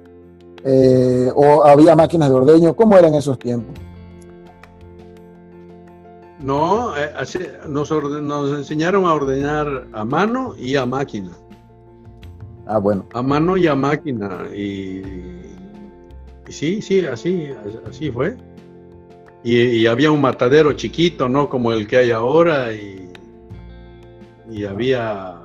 [0.65, 2.77] eh, o había máquinas de ordeño?
[2.77, 3.77] ¿Cómo era en esos tiempos?
[6.41, 7.11] No, eh,
[7.69, 11.31] nos, nos, enseñaron a ordenar a mano y a máquina.
[12.67, 13.07] Ah, bueno.
[13.13, 14.47] A mano y a máquina.
[14.55, 15.03] Y,
[16.49, 17.51] sí, sí, así,
[17.89, 18.37] así fue.
[19.43, 21.49] Y, había un matadero chiquito, ¿no?
[21.49, 22.73] Como el que hay ahora.
[22.73, 23.11] Y,
[24.51, 25.43] y había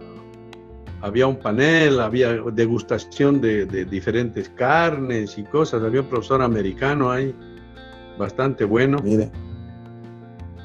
[1.04, 5.84] había un panel, había degustación de, diferentes carnes y cosas.
[5.84, 7.36] Había un profesor americano ahí,
[8.18, 9.00] bastante bueno.
[9.04, 9.30] Mire.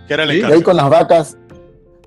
[0.09, 1.37] ¿Qué era el Y ahí con las vacas,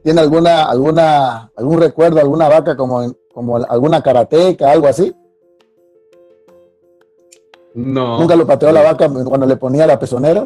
[0.03, 5.13] ¿tiene alguna, alguna, algún recuerdo, alguna vaca como como alguna karateca, algo así?
[7.73, 8.19] No.
[8.19, 10.45] ¿Nunca lo pateó la vaca cuando le ponía la pezonera?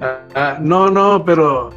[0.00, 1.70] Ah, ah, no, no, pero,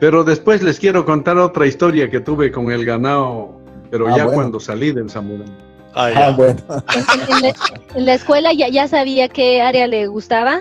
[0.00, 3.52] pero después les quiero contar otra historia que tuve con el ganado,
[3.90, 5.52] pero ah, ya cuando salí del Zamorano.
[5.94, 6.60] Ah, bueno.
[7.94, 10.60] ¿En, la, escuela ya, ya sabía qué área le gustaba?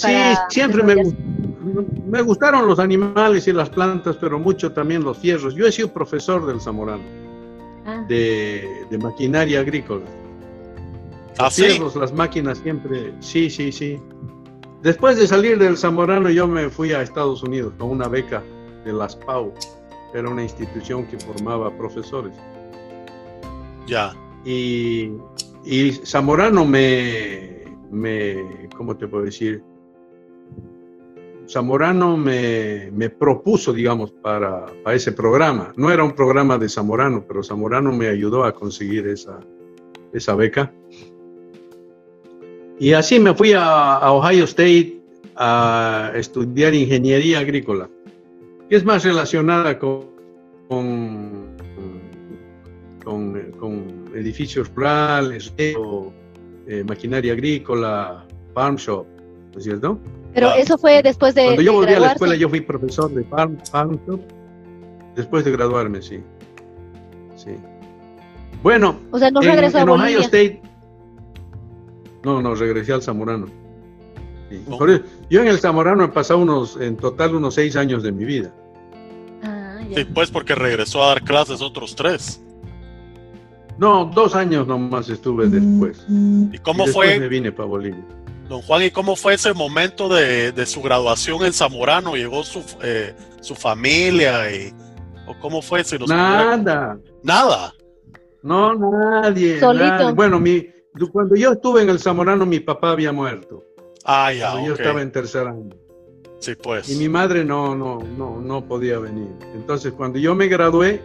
[0.00, 0.14] Sí,
[0.48, 0.94] siempre me,
[2.06, 5.54] me gustaron los animales y las plantas, pero mucho también los fierros.
[5.54, 7.02] Yo he sido profesor del Zamorano,
[8.08, 10.04] de, de maquinaria agrícola.
[11.38, 11.50] ¿Ah,
[11.96, 13.98] las máquinas siempre, sí, sí, sí.
[14.82, 18.42] Después de salir del Zamorano yo me fui a Estados Unidos con una beca
[18.84, 19.52] de las PAU,
[20.14, 22.32] era una institución que formaba profesores.
[23.86, 24.14] Ya.
[24.44, 25.12] Y,
[25.64, 29.62] y Zamorano me, me, ¿cómo te puedo decir?
[31.50, 35.72] Zamorano me, propuso, digamos, para, ese programa.
[35.76, 40.72] No era un programa de Zamorano, pero Zamorano me ayudó a conseguir esa, beca.
[42.78, 45.00] Y así me fui a, Ohio State
[45.34, 47.90] a estudiar ingeniería agrícola,
[48.68, 50.08] que es más relacionada con,
[54.14, 55.74] edificios rurales, eh,
[56.86, 59.06] maquinaria agrícola, farm shop,
[59.52, 59.98] ¿no es cierto?
[60.34, 61.44] Pero eso fue después de.
[61.44, 64.20] Cuando yo volví a la escuela, yo fui profesor de farm, shop,
[65.16, 66.22] después de graduarme, sí.
[67.36, 67.56] Sí.
[68.62, 70.60] Bueno, o sea, no regresó en, Ohio State
[72.22, 73.46] no, no, regresé al Zamorano.
[75.30, 78.52] yo en el Zamorano he pasado unos, en total unos seis años de mi vida.
[79.42, 82.42] Ah, sí, pues porque regresó a dar clases otros tres.
[83.78, 86.04] No, dos años nomás estuve después.
[86.52, 87.18] ¿Y cómo fue?
[87.18, 88.04] me vine para Bolivia.
[88.50, 92.16] Don Juan, ¿y cómo fue ese momento de, su graduación en Zamorano?
[92.16, 94.52] ¿Llegó su, eh, su familia?
[94.52, 94.74] Y,
[95.28, 95.84] ¿O cómo fue?
[96.08, 96.98] Nada.
[97.22, 97.72] ¿Nada?
[98.42, 99.60] No, nadie.
[99.60, 100.12] Solito.
[100.16, 100.66] Bueno, mi,
[101.12, 103.62] cuando yo estuve en el Zamorano, mi papá había muerto.
[104.04, 104.60] Ah, ya.
[104.66, 105.70] Yo estaba en tercer año.
[106.40, 106.88] Sí, pues.
[106.88, 109.28] Y mi madre no, no, no, no podía venir.
[109.54, 111.00] Entonces, cuando yo me gradué,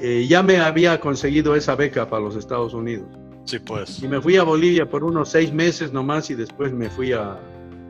[0.00, 3.08] eh, ya me había conseguido esa beca para los Estados Unidos.
[3.46, 4.02] Sí, pues.
[4.02, 7.38] Y me fui a Bolivia por unos seis meses nomás y después me fui a,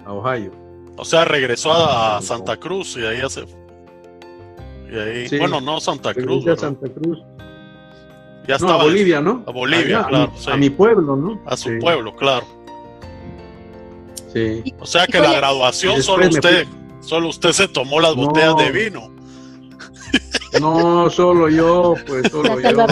[0.06, 0.52] Ohio.
[0.96, 3.44] O sea, regresó a Santa Cruz y ahí hace.
[4.90, 6.46] Y ahí, bueno, no Santa Cruz.
[6.46, 7.18] A Santa Cruz.
[8.46, 9.42] Ya no, a Bolivia, ¿no?
[9.46, 10.32] A Bolivia, claro.
[10.46, 11.40] A, mi pueblo, ¿no?
[11.46, 12.46] A su pueblo, claro.
[14.32, 14.62] Sí.
[14.78, 16.66] O sea que la graduación solo usted,
[17.00, 19.10] solo usted se tomó las botellas de vino.
[20.60, 22.86] No, solo yo, pues solo yo.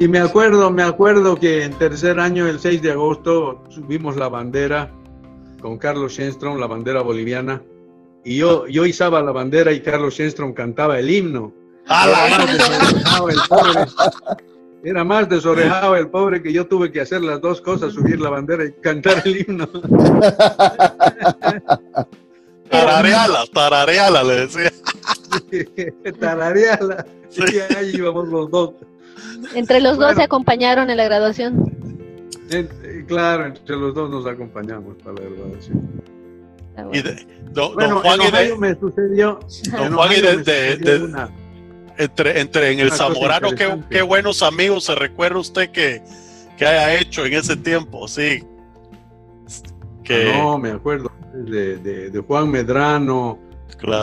[0.00, 4.28] Y me acuerdo, me acuerdo que en tercer año, el 6 de agosto, subimos la
[4.28, 4.92] bandera
[5.60, 7.60] con Carlos Schenstrom, la bandera boliviana.
[8.24, 11.52] Y yo, yo izaba la bandera y Carlos Schenstrom cantaba el himno.
[14.84, 18.30] Era más desorejado el pobre que yo tuve que hacer las dos cosas, subir la
[18.30, 19.68] bandera y cantar el himno.
[22.70, 24.72] Tarareala, tarareala, le decía.
[26.20, 27.06] tarareala.
[27.30, 27.42] Sí.
[27.54, 28.74] Y ahí íbamos los dos.
[29.54, 31.78] Entre los dos se acompañaron en la graduación.
[32.50, 36.02] Eh, claro, entre los dos nos acompañamos para la graduación.
[36.92, 37.26] Y de,
[37.74, 39.40] bueno, Juan y de, me sucedió.
[39.72, 41.28] Don Juan y de, una,
[41.96, 43.50] entre, entre en el Zamorano,
[43.90, 46.02] qué, buenos amigos se recuerda usted que,
[46.60, 48.44] haya hecho en ese tiempo, sí.
[50.04, 50.32] Que...
[50.32, 53.38] No, me acuerdo de, Juan Medrano,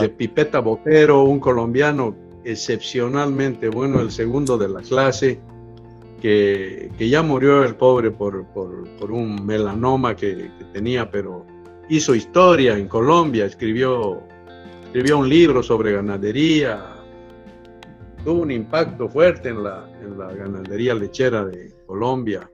[0.00, 2.14] de Pipeta Botero, un colombiano
[2.46, 5.40] excepcionalmente bueno, el segundo de la clase,
[6.20, 8.46] que, ya murió el pobre por,
[9.10, 11.44] un melanoma que, tenía, pero
[11.88, 14.22] hizo historia en Colombia, escribió,
[14.84, 16.94] escribió un libro sobre ganadería,
[18.24, 22.48] tuvo un impacto fuerte en la, en la ganadería lechera de Colombia.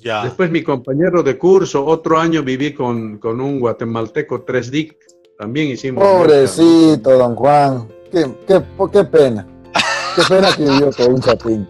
[0.00, 0.22] Ya.
[0.22, 4.96] Después mi compañero de curso, otro año viví con, con un guatemalteco 3D,
[5.36, 6.04] también hicimos...
[6.04, 9.46] Pobrecito, don Juan, qué, qué, qué pena,
[10.16, 11.68] qué pena que vivió con un chapín.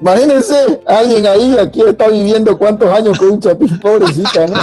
[0.00, 4.62] Imagínense, alguien ahí aquí está viviendo cuántos años con un chapín, pobrecita, ¿no?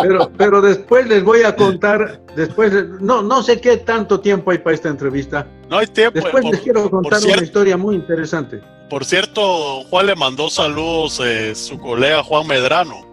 [0.00, 4.58] pero, pero después les voy a contar, después, no, no sé qué tanto tiempo hay
[4.58, 5.46] para esta entrevista.
[5.68, 6.18] No hay tiempo.
[6.18, 8.62] Después les quiero contar una historia muy interesante.
[8.88, 13.06] Por cierto, Juan le mandó saludos eh, su colega Juan Medrano.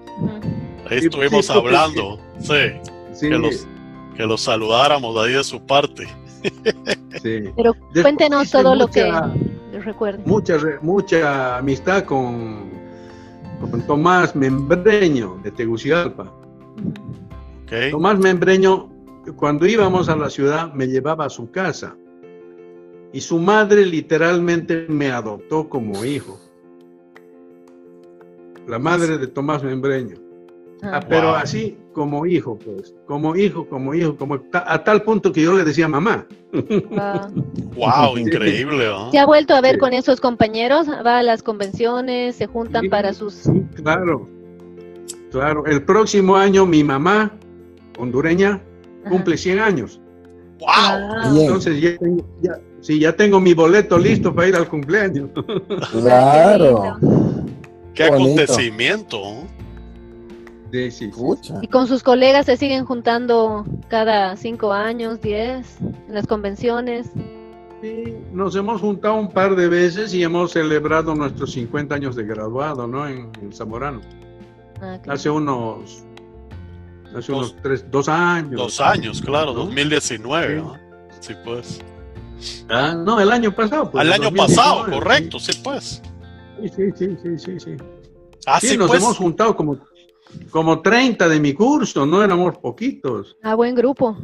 [0.89, 2.79] Ahí estuvimos hablando, sí,
[3.19, 3.67] Que, los,
[4.15, 6.07] que los saludáramos ahí de su parte.
[7.23, 9.11] Pero cuéntenos todo lo que
[9.83, 10.23] recuerde.
[10.25, 12.69] Mucha, mucha amistad con,
[13.59, 16.31] con Tomás Membreño de Tegucigalpa.
[17.91, 18.89] Tomás Membreño
[19.35, 21.95] cuando íbamos a la ciudad me llevaba a su casa
[23.11, 26.39] y su madre literalmente me adoptó como hijo.
[28.67, 30.17] La madre de Tomás Membreño.
[30.83, 35.41] Ah, pero así como hijo, pues, como hijo, como hijo, como a tal punto que
[35.41, 36.27] yo le decía mamá.
[36.51, 38.87] Wow, increíble.
[39.11, 40.87] ¿Se ha vuelto a ver con esos compañeros?
[40.89, 42.35] ¿Va a las convenciones?
[42.35, 43.49] ¿Se juntan para sus...?
[43.75, 44.27] claro,
[45.31, 45.65] claro.
[45.65, 47.31] El próximo año mi mamá,
[47.97, 48.61] hondureña,
[49.09, 50.01] cumple 100 años.
[50.59, 51.39] ¡Wow!
[51.39, 55.29] Entonces ya tengo, ya, sí, ya tengo mi boleto listo para ir al cumpleaños.
[55.91, 56.97] Claro.
[57.93, 59.47] Qué, acontecimiento.
[60.75, 61.11] Sí, sí,
[61.61, 67.07] Y con sus colegas se siguen juntando cada cinco años, diez, en las convenciones.
[67.81, 72.25] Sí, nos hemos juntado un par de veces y hemos celebrado nuestros 50 años de
[72.25, 73.07] graduado, ¿no?
[73.07, 74.01] En, Zamorano.
[74.81, 76.03] Ah, hace unos
[77.15, 78.59] hace dos, unos tres, dos años.
[78.59, 80.61] Dos años, claro, 2019,
[81.21, 81.33] sí.
[81.45, 81.79] pues.
[82.69, 83.91] Ah, no, el año pasado.
[83.91, 86.01] Pues, el año pasado, correcto, sí, pues.
[86.61, 87.59] Sí, sí, sí, sí, sí.
[87.61, 87.77] sí.
[88.45, 89.01] Ah, sí, nos pues.
[89.01, 89.79] hemos juntado como,
[90.49, 93.37] como 30 de mi curso, no éramos poquitos.
[93.43, 94.17] Ah, buen grupo.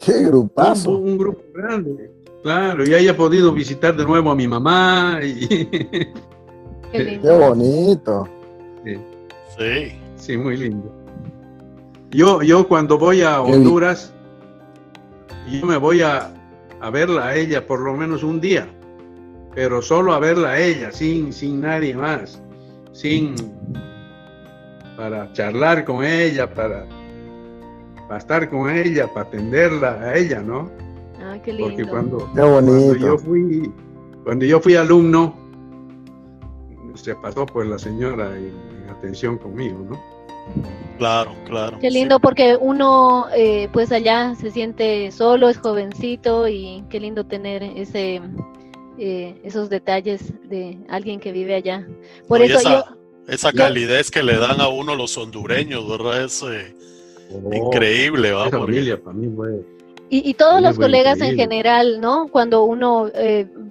[0.00, 0.92] Qué grupazo.
[0.98, 2.10] Un, grupo grande.
[2.42, 5.20] Claro, y haya podido visitar de nuevo a mi mamá.
[5.22, 5.46] Y...
[6.92, 8.28] Qué, Qué bonito.
[9.58, 9.92] Sí.
[10.16, 10.36] sí.
[10.36, 10.90] muy lindo.
[12.10, 14.12] Yo, yo cuando voy a Honduras,
[15.50, 16.32] yo me voy a,
[16.80, 18.66] a verla a ella por lo menos un día,
[19.54, 22.42] pero solo a verla a ella, sin, sin nadie más,
[22.92, 23.34] sin
[25.00, 26.84] para charlar con ella, para,
[28.06, 30.70] para estar con ella, para atenderla a ella, ¿no?
[31.22, 31.68] Ah, qué lindo.
[31.68, 32.52] Porque cuando, qué bonito.
[32.60, 33.72] cuando yo fui,
[34.24, 35.34] cuando yo fui alumno,
[36.96, 39.98] se pasó pues la señora en atención conmigo, ¿no?
[40.98, 41.78] Claro, claro.
[41.80, 47.24] Qué lindo porque uno eh, pues allá se siente solo, es jovencito y qué lindo
[47.24, 48.20] tener ese
[48.98, 51.88] eh, esos detalles de alguien que vive allá.
[52.28, 52.96] Por eso esa,
[53.28, 56.24] esa calidez que le dan a uno los hondureños, ¿verdad?
[56.24, 56.74] Es eh,
[57.32, 58.48] oh, increíble, ¿va?
[58.50, 59.28] familia para mí
[60.12, 62.26] y, y, todos los colegas en general, ¿no?
[62.26, 63.08] Cuando uno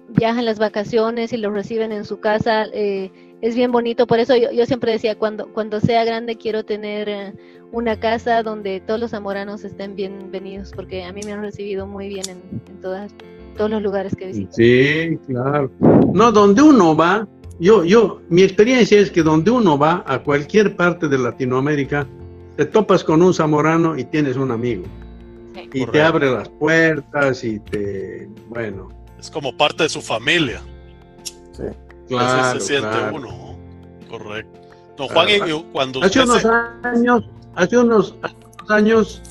[0.10, 4.20] viaja en las vacaciones y los reciben en su casa, eh, es bien bonito, por
[4.20, 7.34] eso yo, siempre decía, cuando, cuando sea grande quiero tener eh,
[7.72, 12.10] una casa donde todos los zamoranos estén bienvenidos, porque a mí me han recibido muy
[12.10, 13.14] bien en, todas,
[13.56, 14.52] todos los lugares que visito.
[14.52, 15.72] Sí, claro.
[16.14, 17.28] No, donde uno va,
[17.60, 22.07] yo, yo, mi experiencia es que donde uno va, a cualquier parte de Latinoamérica,
[22.55, 24.86] te topas con un zamorano y tienes un amigo.
[25.74, 28.89] y te abre las puertas y te, bueno.
[29.20, 30.62] Es como parte de su familia.
[31.51, 31.64] Sí.
[32.07, 33.57] Claro, se siente uno,
[34.10, 34.60] correcto.
[34.97, 35.28] Don Juan,
[35.72, 36.45] cuando hace unos
[36.84, 37.24] años,
[37.55, 38.16] hace unos,
[38.68, 39.22] años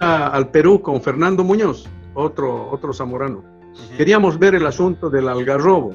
[0.00, 3.44] al Perú con Fernando Muñoz, otro, otro zamorano.
[3.96, 5.94] Queríamos ver el asunto del algarrobo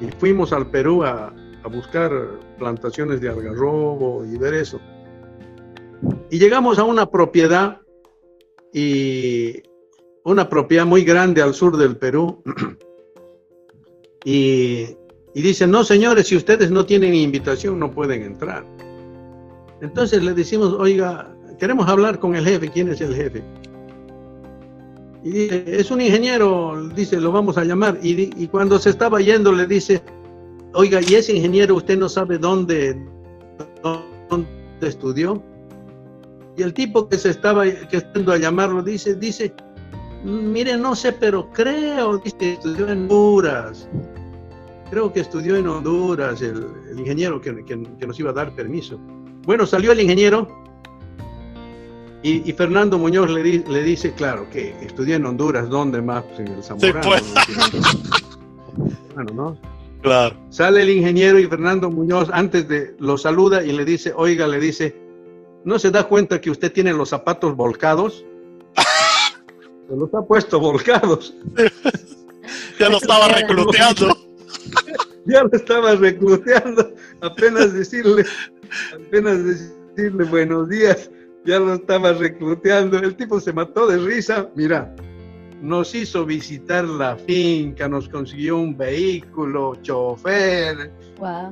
[0.00, 1.32] y fuimos al Perú a,
[1.62, 2.12] a buscar
[2.58, 4.80] plantaciones de algarrobo y ver eso.
[6.30, 7.80] Y llegamos a una propiedad
[8.72, 9.62] y
[10.24, 12.42] una propiedad muy grande al sur del Perú.
[14.24, 14.96] y
[15.36, 18.64] y dicen, no señores, si ustedes no tienen invitación no pueden entrar.
[19.82, 23.44] Entonces le decimos, oiga, queremos hablar con el jefe, ¿quién es el jefe?
[25.26, 27.98] Y dice, es un ingeniero, dice, lo vamos a llamar.
[28.00, 30.00] Y, cuando se estaba yendo le dice,
[30.72, 32.96] oiga, ¿y ese ingeniero usted no sabe dónde,
[33.82, 34.46] dónde
[34.82, 35.42] estudió?
[36.56, 39.52] Y el tipo que se estaba que estando a llamarlo dice, dice,
[40.22, 43.88] mire, no sé, pero creo, que estudió en Honduras
[44.88, 47.52] creo que estudió en Honduras, el, ingeniero que,
[48.06, 48.96] nos iba a dar permiso.
[49.42, 50.46] Bueno, salió el ingeniero
[52.22, 56.24] y, Fernando Muñoz le, le, dice, claro, que estudió en Honduras, ¿dónde más?
[56.24, 57.02] Pues en el Zamorano.
[57.02, 58.94] Sí, pues.
[59.14, 59.58] bueno, ¿no?
[60.02, 60.36] Claro.
[60.50, 64.58] Sale el ingeniero y Fernando Muñoz antes de lo saluda y le dice, oiga, le
[64.58, 64.96] dice,
[65.64, 68.24] ¿no se da cuenta que usted tiene los zapatos volcados?
[69.88, 71.34] se los ha puesto volcados.
[72.78, 74.16] ya lo estaba recluteando.
[75.26, 78.24] ya lo estaba recluteando, apenas decirle,
[78.94, 81.10] apenas decirle buenos días,
[81.46, 82.98] ya lo estaba recluteando.
[82.98, 84.48] El tipo se mató de risa.
[84.54, 84.94] Mira,
[85.62, 90.92] nos hizo visitar la finca, nos consiguió un vehículo, chofer.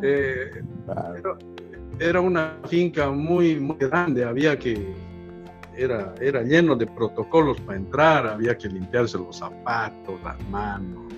[0.02, 0.62] Eh,
[1.98, 4.94] era una finca muy, muy grande, había que,
[5.76, 11.12] era, era lleno de protocolos para entrar, había que limpiarse los zapatos, las manos,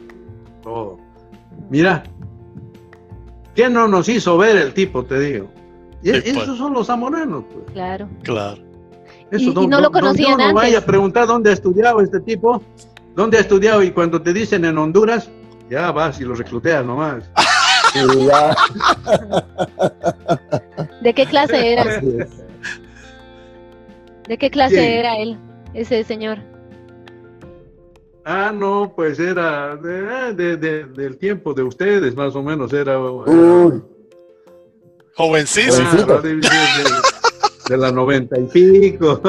[0.62, 0.98] todo.
[1.70, 2.04] Mira,
[3.54, 5.50] ¿qué no nos hizo ver el tipo, te digo?
[6.02, 6.58] Y esos pues.
[6.58, 7.64] son los zamoranos, pues.
[7.72, 8.08] Claro.
[8.22, 8.65] Claro.
[9.32, 12.62] Y, no lo conocían No vaya a preguntar dónde ha estudiado este tipo,
[13.14, 15.28] dónde ha estudiado y cuando te dicen en Honduras,
[15.68, 17.24] ya vas y lo recluteas nomás.
[21.00, 22.00] ¿De qué clase era?
[24.28, 25.38] ¿De qué clase era él,
[25.74, 26.38] ese señor?
[28.24, 32.98] Ah, no, pues era de, del tiempo de ustedes, más o menos, era...
[35.14, 35.88] Jovencísimo.
[37.68, 39.20] De, la noventa y pico.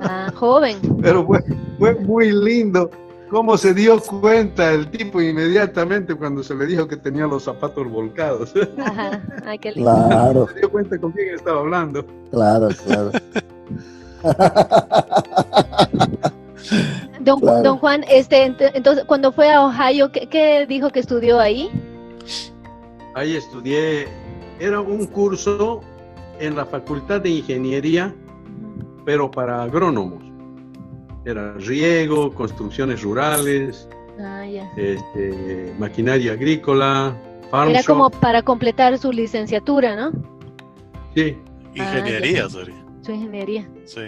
[0.00, 0.78] Ah, joven.
[1.02, 1.44] Pero fue,
[1.78, 2.90] fue muy lindo
[3.30, 7.88] cómo se dio cuenta el tipo inmediatamente cuando se le dijo que tenía los zapatos
[7.90, 8.54] volcados.
[8.78, 10.06] Ajá, ay, qué lindo.
[10.08, 10.48] Claro.
[10.52, 12.04] Se dio cuenta con quién estaba hablando.
[12.30, 13.10] Claro, claro.
[17.20, 21.68] Don, don, Juan, este, entonces, cuando fue a Ohio, ¿qué, ¿qué, dijo que estudió ahí?
[23.14, 24.06] Ahí estudié,
[24.60, 25.80] era un curso
[26.40, 28.14] en la Facultad de Ingeniería,
[29.04, 30.22] pero para agrónomos.
[31.24, 33.88] Era riego, construcciones rurales,
[34.20, 34.44] ah,
[34.76, 37.16] este, maquinaria agrícola,
[37.50, 40.12] farm Era como para completar su licenciatura, ¿no?
[41.14, 41.36] Sí.
[41.74, 42.64] Ingeniería, ah,
[43.02, 43.68] Su ingeniería.
[43.84, 44.00] Sí.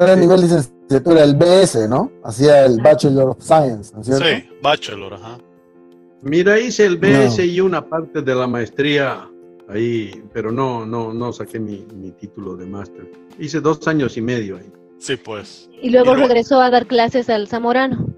[0.00, 2.10] Era nivel licenciatura, el BS, ¿no?
[2.24, 4.24] Hacía el Bachelor of Science, ¿no es cierto?
[4.24, 5.38] Sí, Bachelor, ajá.
[6.22, 9.28] Mira, hice el BS y una parte de la maestría
[9.68, 13.10] ahí, pero no, no, no saqué mi, mi título de máster.
[13.38, 14.70] Hice dos años y medio ahí.
[14.98, 15.68] Sí, pues.
[15.82, 18.14] Y luego regresó a dar clases al Zamorano.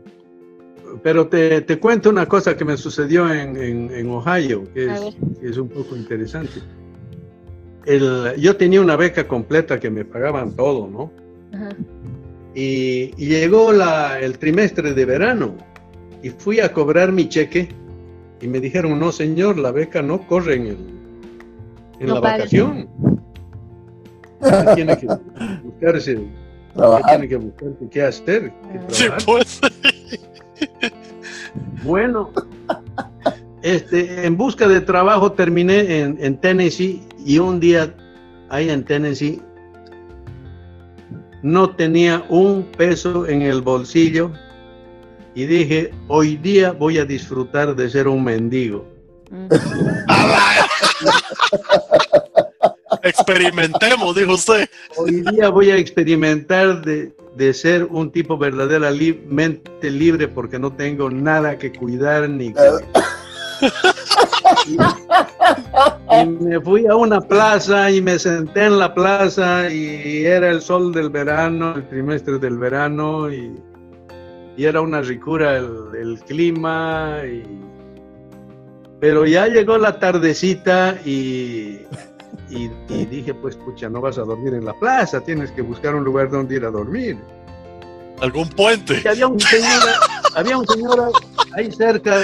[1.02, 3.56] Pero te, te cuento una cosa que me sucedió en,
[3.90, 6.60] en, Ohio, que es, es, un poco interesante.
[7.84, 11.12] El, yo tenía una beca completa que me pagaban todo, ¿no?
[12.54, 15.56] Y, y, llegó la, el trimestre de verano
[16.22, 17.68] y fui a cobrar mi cheque
[18.40, 20.96] y me dijeron, no señor, la beca no corre en, el,
[22.00, 22.88] en la vacación.
[24.74, 25.06] tiene que
[25.64, 26.18] buscarse
[27.08, 28.52] tiene que buscar qué hacer.
[28.88, 29.60] sí, pues.
[31.84, 32.30] bueno,
[33.62, 37.94] este, en busca de trabajo terminé en, en Tennessee y un día
[38.50, 39.40] ahí en Tennessee
[41.42, 44.32] no tenía un peso en el bolsillo
[45.34, 48.88] y dije, hoy día voy a disfrutar de ser un mendigo.
[53.02, 54.68] Experimentemos, dijo usted.
[54.96, 61.10] Hoy día voy a experimentar de, de ser un tipo verdaderamente libre porque no tengo
[61.10, 62.60] nada que cuidar ni que...
[64.66, 70.60] y, me fui a una plaza y me senté en la plaza y era el
[70.60, 73.54] sol del verano, el trimestre del verano y,
[74.56, 77.42] y era una ricura el, el clima y,
[79.00, 81.80] pero ya llegó la tardecita y
[82.48, 82.68] y,
[83.06, 86.30] dije, pues, pucha, no vas a dormir en la plaza, tienes que buscar un lugar
[86.30, 87.18] donde ir a dormir.
[88.20, 89.02] ¿Algún puente?
[89.08, 89.82] había un señor,
[90.34, 91.12] había un señor
[91.54, 92.22] ahí cerca,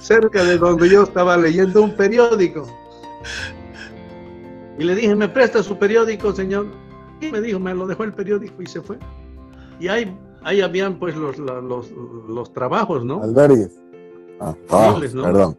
[0.00, 2.66] cerca de donde yo estaba leyendo un periódico.
[4.78, 6.66] Y le dije, ¿me presta su periódico, señor?
[7.20, 8.98] Y me dijo, me lo dejó el periódico y se fue.
[9.78, 11.90] Y ahí, ahí habían pues los, los,
[12.28, 13.22] los, trabajos, ¿no?
[13.22, 13.78] Albergues.
[14.40, 15.56] Ah, ah perdón.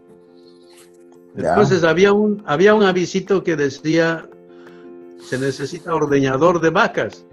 [1.35, 4.27] Entonces había un, había un avisito que decía,
[5.19, 7.25] se necesita ordeñador de vacas.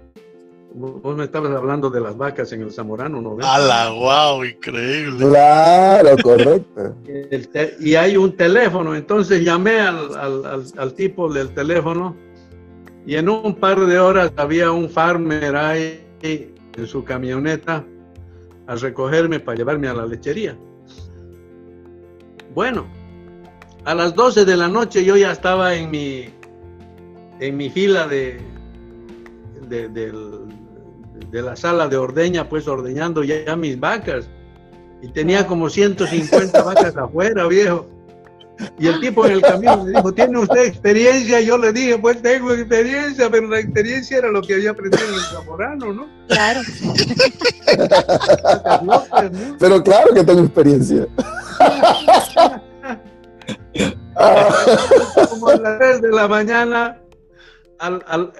[0.73, 3.37] Vos me estabas hablando de las vacas en el Zamorano, ¿no?
[3.41, 4.45] ¡Hala, wow!
[4.45, 5.27] Increíble.
[5.27, 6.95] Claro, correcto.
[7.79, 12.15] y hay un teléfono, entonces llamé al, al, al, tipo del teléfono
[13.05, 17.83] y en un par de horas había un farmer ahí en su camioneta
[18.67, 20.57] a recogerme para llevarme a la lechería.
[22.53, 22.85] Bueno,
[23.85, 26.25] a las 12 de la noche yo ya estaba en mi,
[27.39, 28.41] en mi fila de,
[29.69, 34.27] de, la sala de ordeña, pues ordeñando ya, mis vacas.
[35.01, 37.87] Y tenía como 150 vacas afuera, viejo.
[38.77, 41.39] Y el tipo en el camión me dijo, ¿tiene usted experiencia?
[41.41, 45.13] Yo le dije, pues tengo experiencia, pero la experiencia era lo que había aprendido en
[45.15, 46.07] el zamorano, ¿no?
[46.27, 46.61] Claro.
[49.59, 51.07] pero claro que tengo experiencia.
[55.29, 57.01] Como a las 3 de la mañana,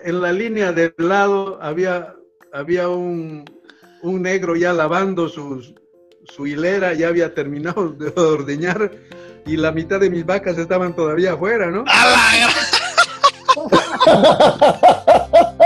[0.03, 2.15] en la línea del lado había,
[2.53, 3.45] había un,
[4.03, 8.91] negro ya lavando su hilera, ya había terminado de ordeñar
[9.45, 11.83] y la mitad de mis vacas estaban todavía afuera, ¿no?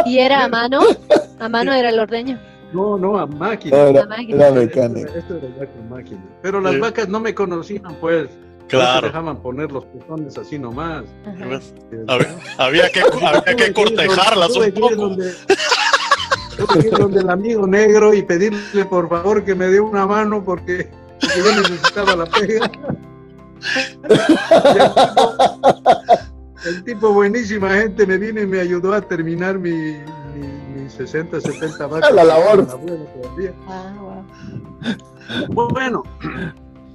[0.06, 0.82] ¿Y era a mano?
[1.40, 2.40] ¿A mano era el ordeño?
[2.74, 3.78] No, no, a máquina.
[3.78, 4.06] Era,
[4.52, 5.12] mecánica.
[6.42, 8.30] Pero las vacas no me conocían, pues.
[8.68, 9.08] Claro.
[9.08, 11.04] dejaban poner los pezones así nomás.
[12.58, 15.16] Había, que, había que cortejarlas un poco.
[16.80, 20.90] ir donde el amigo negro y pedirle por favor que me dé una mano porque,
[21.22, 22.72] yo necesitaba la pega.
[26.66, 31.88] El tipo, buenísima gente, me vino y me ayudó a terminar mi, mi, 60, 70
[31.88, 32.12] vacas.
[32.12, 32.68] La labor.
[33.68, 34.24] Ah,
[35.50, 36.04] bueno,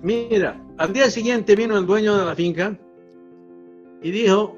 [0.02, 2.74] mira, al día siguiente vino el dueño de la finca
[4.00, 4.56] y dijo,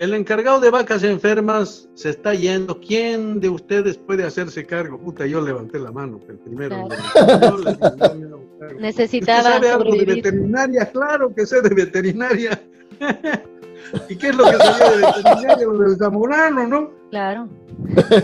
[0.00, 2.80] el encargado de vacas enfermas se está yendo.
[2.80, 4.98] ¿Quién de ustedes puede hacerse cargo?
[4.98, 6.88] Puta, yo levanté la mano, el primero.
[8.80, 10.90] Necesitaba sabe algo de veterinaria?
[10.90, 12.60] Claro que sé de veterinaria.
[14.08, 15.66] ¿Y qué es lo que sabía de veterinaria?
[15.66, 16.90] Lo del zamorano, ¿no?
[17.10, 17.48] Claro.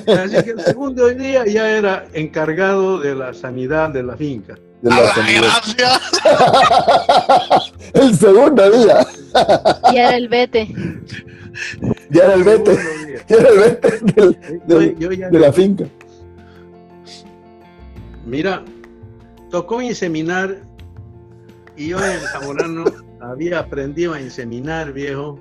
[0.08, 4.58] Así que el segundo día ya era encargado de la sanidad de la finca.
[4.82, 5.48] De la sanidad.
[7.94, 9.06] el segundo día.
[9.92, 10.68] Ya era el vete.
[12.10, 12.78] Ya era el vete.
[13.28, 14.00] Ya era el vete
[15.30, 15.84] de la finca.
[18.24, 18.64] Mira,
[19.50, 20.62] tocó inseminar
[21.76, 22.84] y yo en Zamorano
[23.20, 25.38] había aprendido a inseminar, viejo.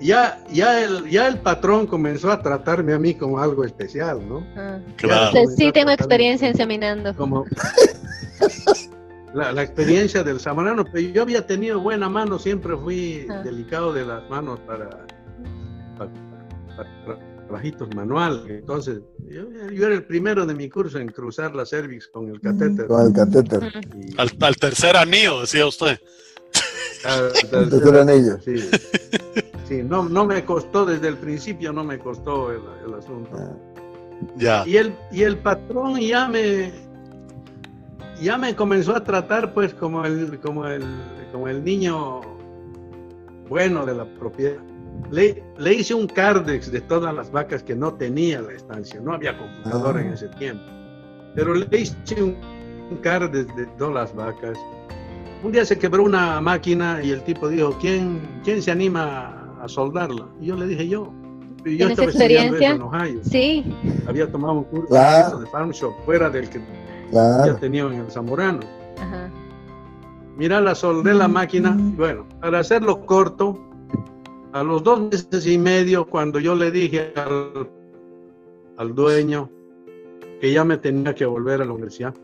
[0.00, 4.46] Ya, ya, el, ya el patrón comenzó a tratarme a mí como algo especial, ¿no?
[4.56, 4.78] Ah.
[4.96, 5.36] claro.
[5.56, 7.14] sí tengo experiencia inseminando.
[7.16, 7.44] Como
[9.34, 13.42] la, experiencia del zamorano, pero yo había tenido buena mano, siempre fui ah.
[13.42, 14.88] delicado de las manos para,
[15.96, 16.10] para,
[17.48, 18.42] trabajitos manuales.
[18.48, 22.86] Entonces, yo, era el primero de mi curso en cruzar la cervix con el catéter.
[22.86, 23.72] Con el catéter.
[24.16, 25.98] al, tercer anillo, decía usted.
[27.04, 27.32] Al
[27.70, 28.38] tercer, anillo.
[28.40, 28.54] Sí.
[29.68, 33.30] Sí, no, no me costó desde el principio, no me costó el, asunto.
[33.38, 33.52] Ah.
[34.36, 34.66] Ya.
[34.66, 36.72] Y el, y el patrón ya me,
[38.20, 40.84] ya me comenzó a tratar pues como el, como el,
[41.30, 42.20] como el niño
[43.48, 44.58] bueno de la propiedad.
[45.10, 49.12] Le, le, hice un cardex de todas las vacas que no tenía la estancia, no
[49.12, 50.14] había computadora en ah.
[50.14, 50.64] ese tiempo,
[51.36, 52.36] pero le hice un,
[53.02, 54.58] cardex de todas las vacas.
[55.44, 59.68] Un día se quebró una máquina y el tipo dijo, ¿quién, quién se anima a
[59.68, 60.26] soldarla?
[60.40, 61.12] Y yo le dije, yo.
[61.64, 62.70] yo estaba experiencia?
[62.70, 63.20] en Ohio.
[63.22, 63.64] Sí.
[64.06, 66.60] Había tomado un curso de Farm Shop fuera del que
[67.12, 68.60] ya tenía en el Zamorano.
[70.36, 71.76] Mira, la soldé la máquina.
[71.96, 73.58] Bueno, para hacerlo corto,
[74.52, 77.68] a los dos meses y medio, cuando yo le dije al,
[78.76, 79.50] al dueño
[80.40, 82.14] que ya me tenía que volver a la universidad,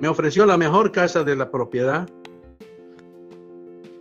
[0.00, 2.08] me ofreció la mejor casa de la propiedad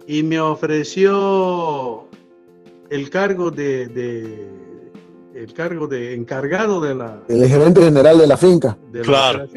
[0.08, 2.08] y me ofreció
[2.94, 3.88] el cargo de
[5.34, 7.22] el cargo de encargado de la...
[7.28, 8.78] El gerente general de la finca.
[9.04, 9.48] claro.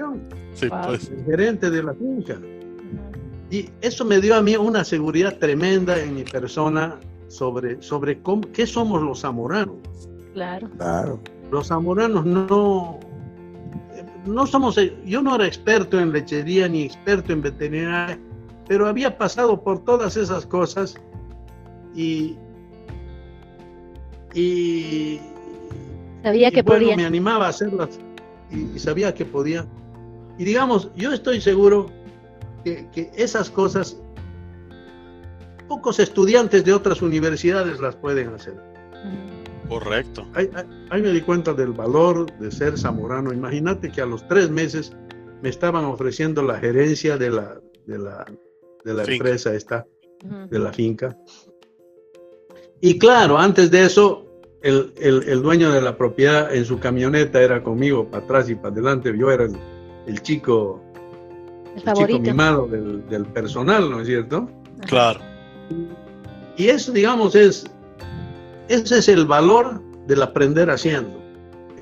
[0.54, 1.10] sí, pues.
[1.10, 2.38] El gerente de la finca.
[3.50, 8.42] Y eso me dio a mí una seguridad tremenda en mi persona sobre, sobre cómo,
[8.52, 9.76] qué somos los zamoranos.
[10.32, 10.68] Claro.
[10.76, 11.20] claro.
[11.50, 12.98] Los zamoranos no,
[14.26, 18.18] no somos, yo no era experto en lechería ni experto en veterinaria,
[18.66, 20.96] pero había pasado por todas esas cosas
[21.94, 22.36] y,
[24.36, 25.20] y
[26.26, 26.96] Sabía que podía.
[26.96, 28.00] Me animaba a hacerlas
[28.50, 29.64] y, sabía que podía.
[30.38, 31.88] Y digamos, yo estoy seguro
[32.64, 33.96] que, esas cosas
[35.68, 38.60] pocos estudiantes de otras universidades las pueden hacer.
[39.68, 40.26] Correcto.
[40.34, 43.32] Ahí, me di cuenta del valor de ser zamorano.
[43.32, 44.96] Imagínate que a los tres meses
[45.42, 48.24] me estaban ofreciendo la gerencia de la, de la,
[48.84, 49.86] de la empresa esta,
[50.50, 51.16] de la finca.
[52.80, 54.25] Y claro, antes de eso
[54.66, 58.70] el, el, dueño de la propiedad en su camioneta era conmigo para atrás y para
[58.70, 59.14] adelante.
[59.16, 59.44] Yo era
[60.06, 60.82] el, chico,
[61.76, 64.48] el, chico mimado del, del, personal, ¿no es cierto?
[64.86, 65.20] Claro.
[66.56, 67.64] Y eso, digamos, es,
[68.68, 71.16] ese es el valor del aprender haciendo.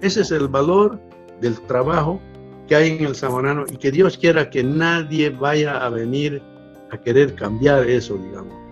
[0.02, 1.00] Ese es el valor
[1.40, 2.20] del trabajo
[2.68, 6.42] que hay en el zamorano y que Dios quiera que nadie vaya a venir
[6.90, 8.63] a querer cambiar eso, digamos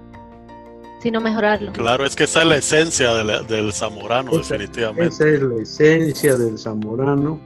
[1.02, 1.72] sino mejorarlo.
[1.72, 5.06] Claro, es que esa es la esencia del zamorano, definitivamente.
[5.06, 7.40] Esa es la esencia del zamorano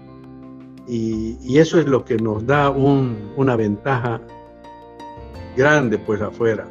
[0.86, 4.20] y, eso es lo que nos da una ventaja
[5.56, 6.68] grande pues afuera.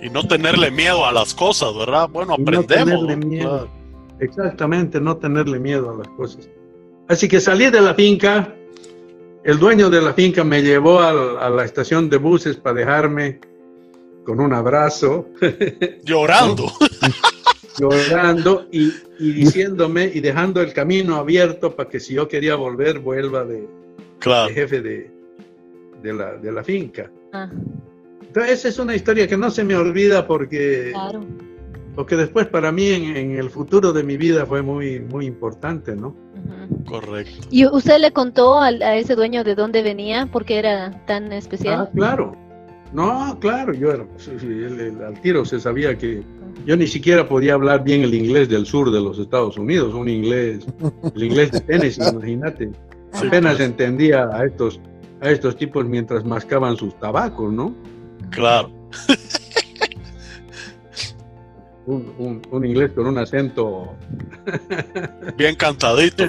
[0.00, 2.08] Y no tenerle miedo a las cosas, ¿verdad?
[2.10, 3.68] Bueno, aprendemos.
[4.18, 6.48] Exactamente, no tenerle miedo a las cosas.
[7.08, 8.54] Así que salí de la finca,
[9.44, 13.38] el dueño de la finca me llevó a la estación de buses para dejarme
[14.26, 15.28] con un abrazo.
[16.04, 16.70] Llorando.
[17.78, 23.44] Llorando y, diciéndome y dejando el camino abierto para que si yo quería volver, vuelva
[23.44, 23.68] de,
[24.52, 25.10] jefe de,
[26.02, 27.10] de, la, de la finca.
[27.32, 27.48] Ah.
[28.20, 30.92] Entonces, esa es una historia que no se me olvida porque
[31.94, 36.14] porque después para mí en, el futuro de mi vida fue muy, muy importante, ¿no?
[36.86, 37.48] Correcto.
[37.50, 40.28] ¿Y usted le contó a, ese dueño de dónde venía?
[40.30, 41.88] porque era tan especial?
[41.88, 42.45] Ah, claro.
[42.92, 44.06] No, claro, yo era,
[45.06, 46.22] al tiro se sabía que
[46.64, 50.08] yo ni siquiera podía hablar bien el inglés del sur de los Estados Unidos, un
[50.08, 50.66] inglés,
[51.14, 52.70] el inglés de Tennessee, imagínate.
[53.12, 54.80] Apenas entendía a estos,
[55.20, 57.74] a estos tipos mientras mascaban sus tabacos, ¿no?
[58.30, 58.70] Claro.
[61.86, 63.94] Un, un, inglés con un acento
[65.38, 66.24] bien cantadito.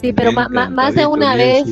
[0.00, 1.64] Sí, pero más de una vez,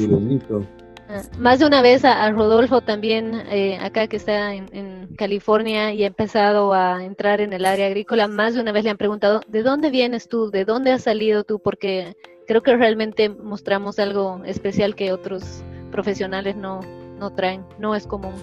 [1.39, 6.03] más de una vez a, Rodolfo también, eh, acá que está en, en, California y
[6.03, 9.43] ha empezado a entrar en el área agrícola, más de una vez le han preguntado,
[9.47, 10.51] ¿de dónde vienes tú?
[10.51, 11.61] ¿De dónde has salido tú?
[11.61, 15.63] Porque creo que realmente mostramos algo especial que otros
[15.93, 16.81] profesionales no,
[17.19, 18.35] no traen, no es común.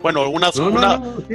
[0.00, 0.48] Bueno, una,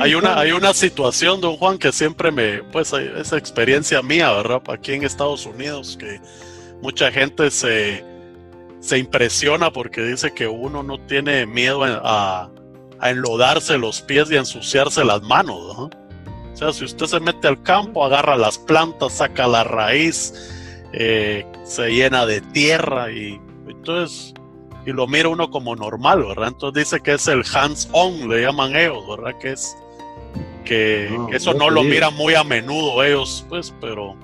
[0.02, 4.64] hay una hay una situación, don Juan, que siempre me, pues esa experiencia mía, ¿verdad?
[4.70, 6.20] Aquí en Estados Unidos, que
[6.82, 8.04] mucha gente se,
[8.86, 12.52] se impresiona porque dice que uno no tiene miedo a,
[13.00, 15.90] a enlodarse los pies y a ensuciarse las manos, ¿no?
[16.54, 20.34] O sea, si usted se mete al campo, agarra las plantas, saca la raíz,
[20.94, 24.34] eh, se llena de tierra y entonces
[24.86, 26.50] y lo mira uno como normal, ¿verdad?
[26.50, 29.36] Entonces dice que es el hands-on, le llaman ellos, ¿verdad?
[29.40, 29.76] Que es
[30.64, 34.16] que, eso no lo miran muy a menudo ellos, pues, pero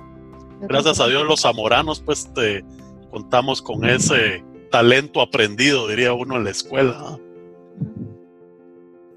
[0.61, 2.63] gracias a Dios los zamoranos, pues, te
[3.09, 7.19] contamos con ese talento aprendido, diría uno en la escuela.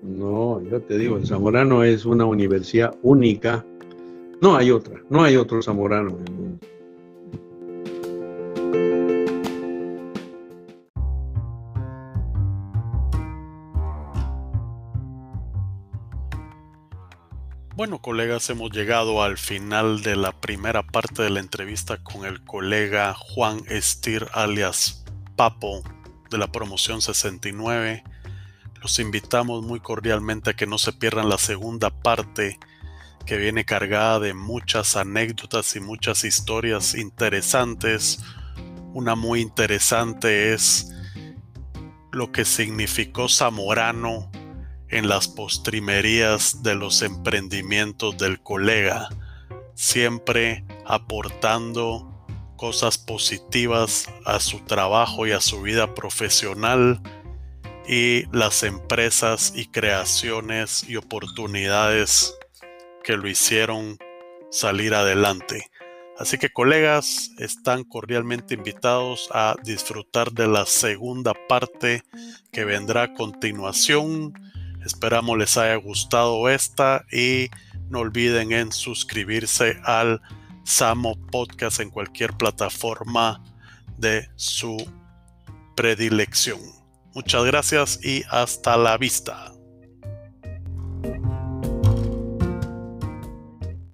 [0.03, 3.65] No, yo te digo, el zamorano es una universidad única.
[4.43, 6.67] No hay otra, no hay otro zamorano en el mundo.
[17.77, 22.45] Bueno, colegas, hemos llegado al final de la primera parte de la entrevista con el
[22.45, 25.04] colega Juan Estir alias
[25.37, 25.83] Papo
[26.31, 28.05] de la promoción 69.
[28.81, 32.59] Los invitamos muy cordialmente a que no se pierdan la segunda parte
[33.27, 38.21] que viene cargada de muchas anécdotas y muchas historias interesantes.
[38.93, 40.91] Una muy interesante es
[42.13, 44.31] lo que significó Zamorano
[44.89, 49.09] en las postrimerías de los emprendimientos del colega,
[49.75, 52.14] siempre aportando
[52.57, 57.01] cosas positivas a su trabajo y a su vida profesional
[57.87, 62.35] y las empresas y creaciones y oportunidades
[63.03, 63.99] que lo hicieron
[64.51, 65.71] salir adelante.
[66.19, 72.03] Así que colegas, están cordialmente invitados a disfrutar de la segunda parte
[72.53, 74.33] que vendrá a continuación
[74.85, 77.49] Esperamos les haya gustado esta y
[77.89, 80.21] no olviden en suscribirse al
[80.65, 83.43] Samo Podcast en cualquier plataforma
[83.97, 84.77] de su
[85.77, 86.61] predilección.
[87.15, 89.54] Muchas gracias y hasta la vista.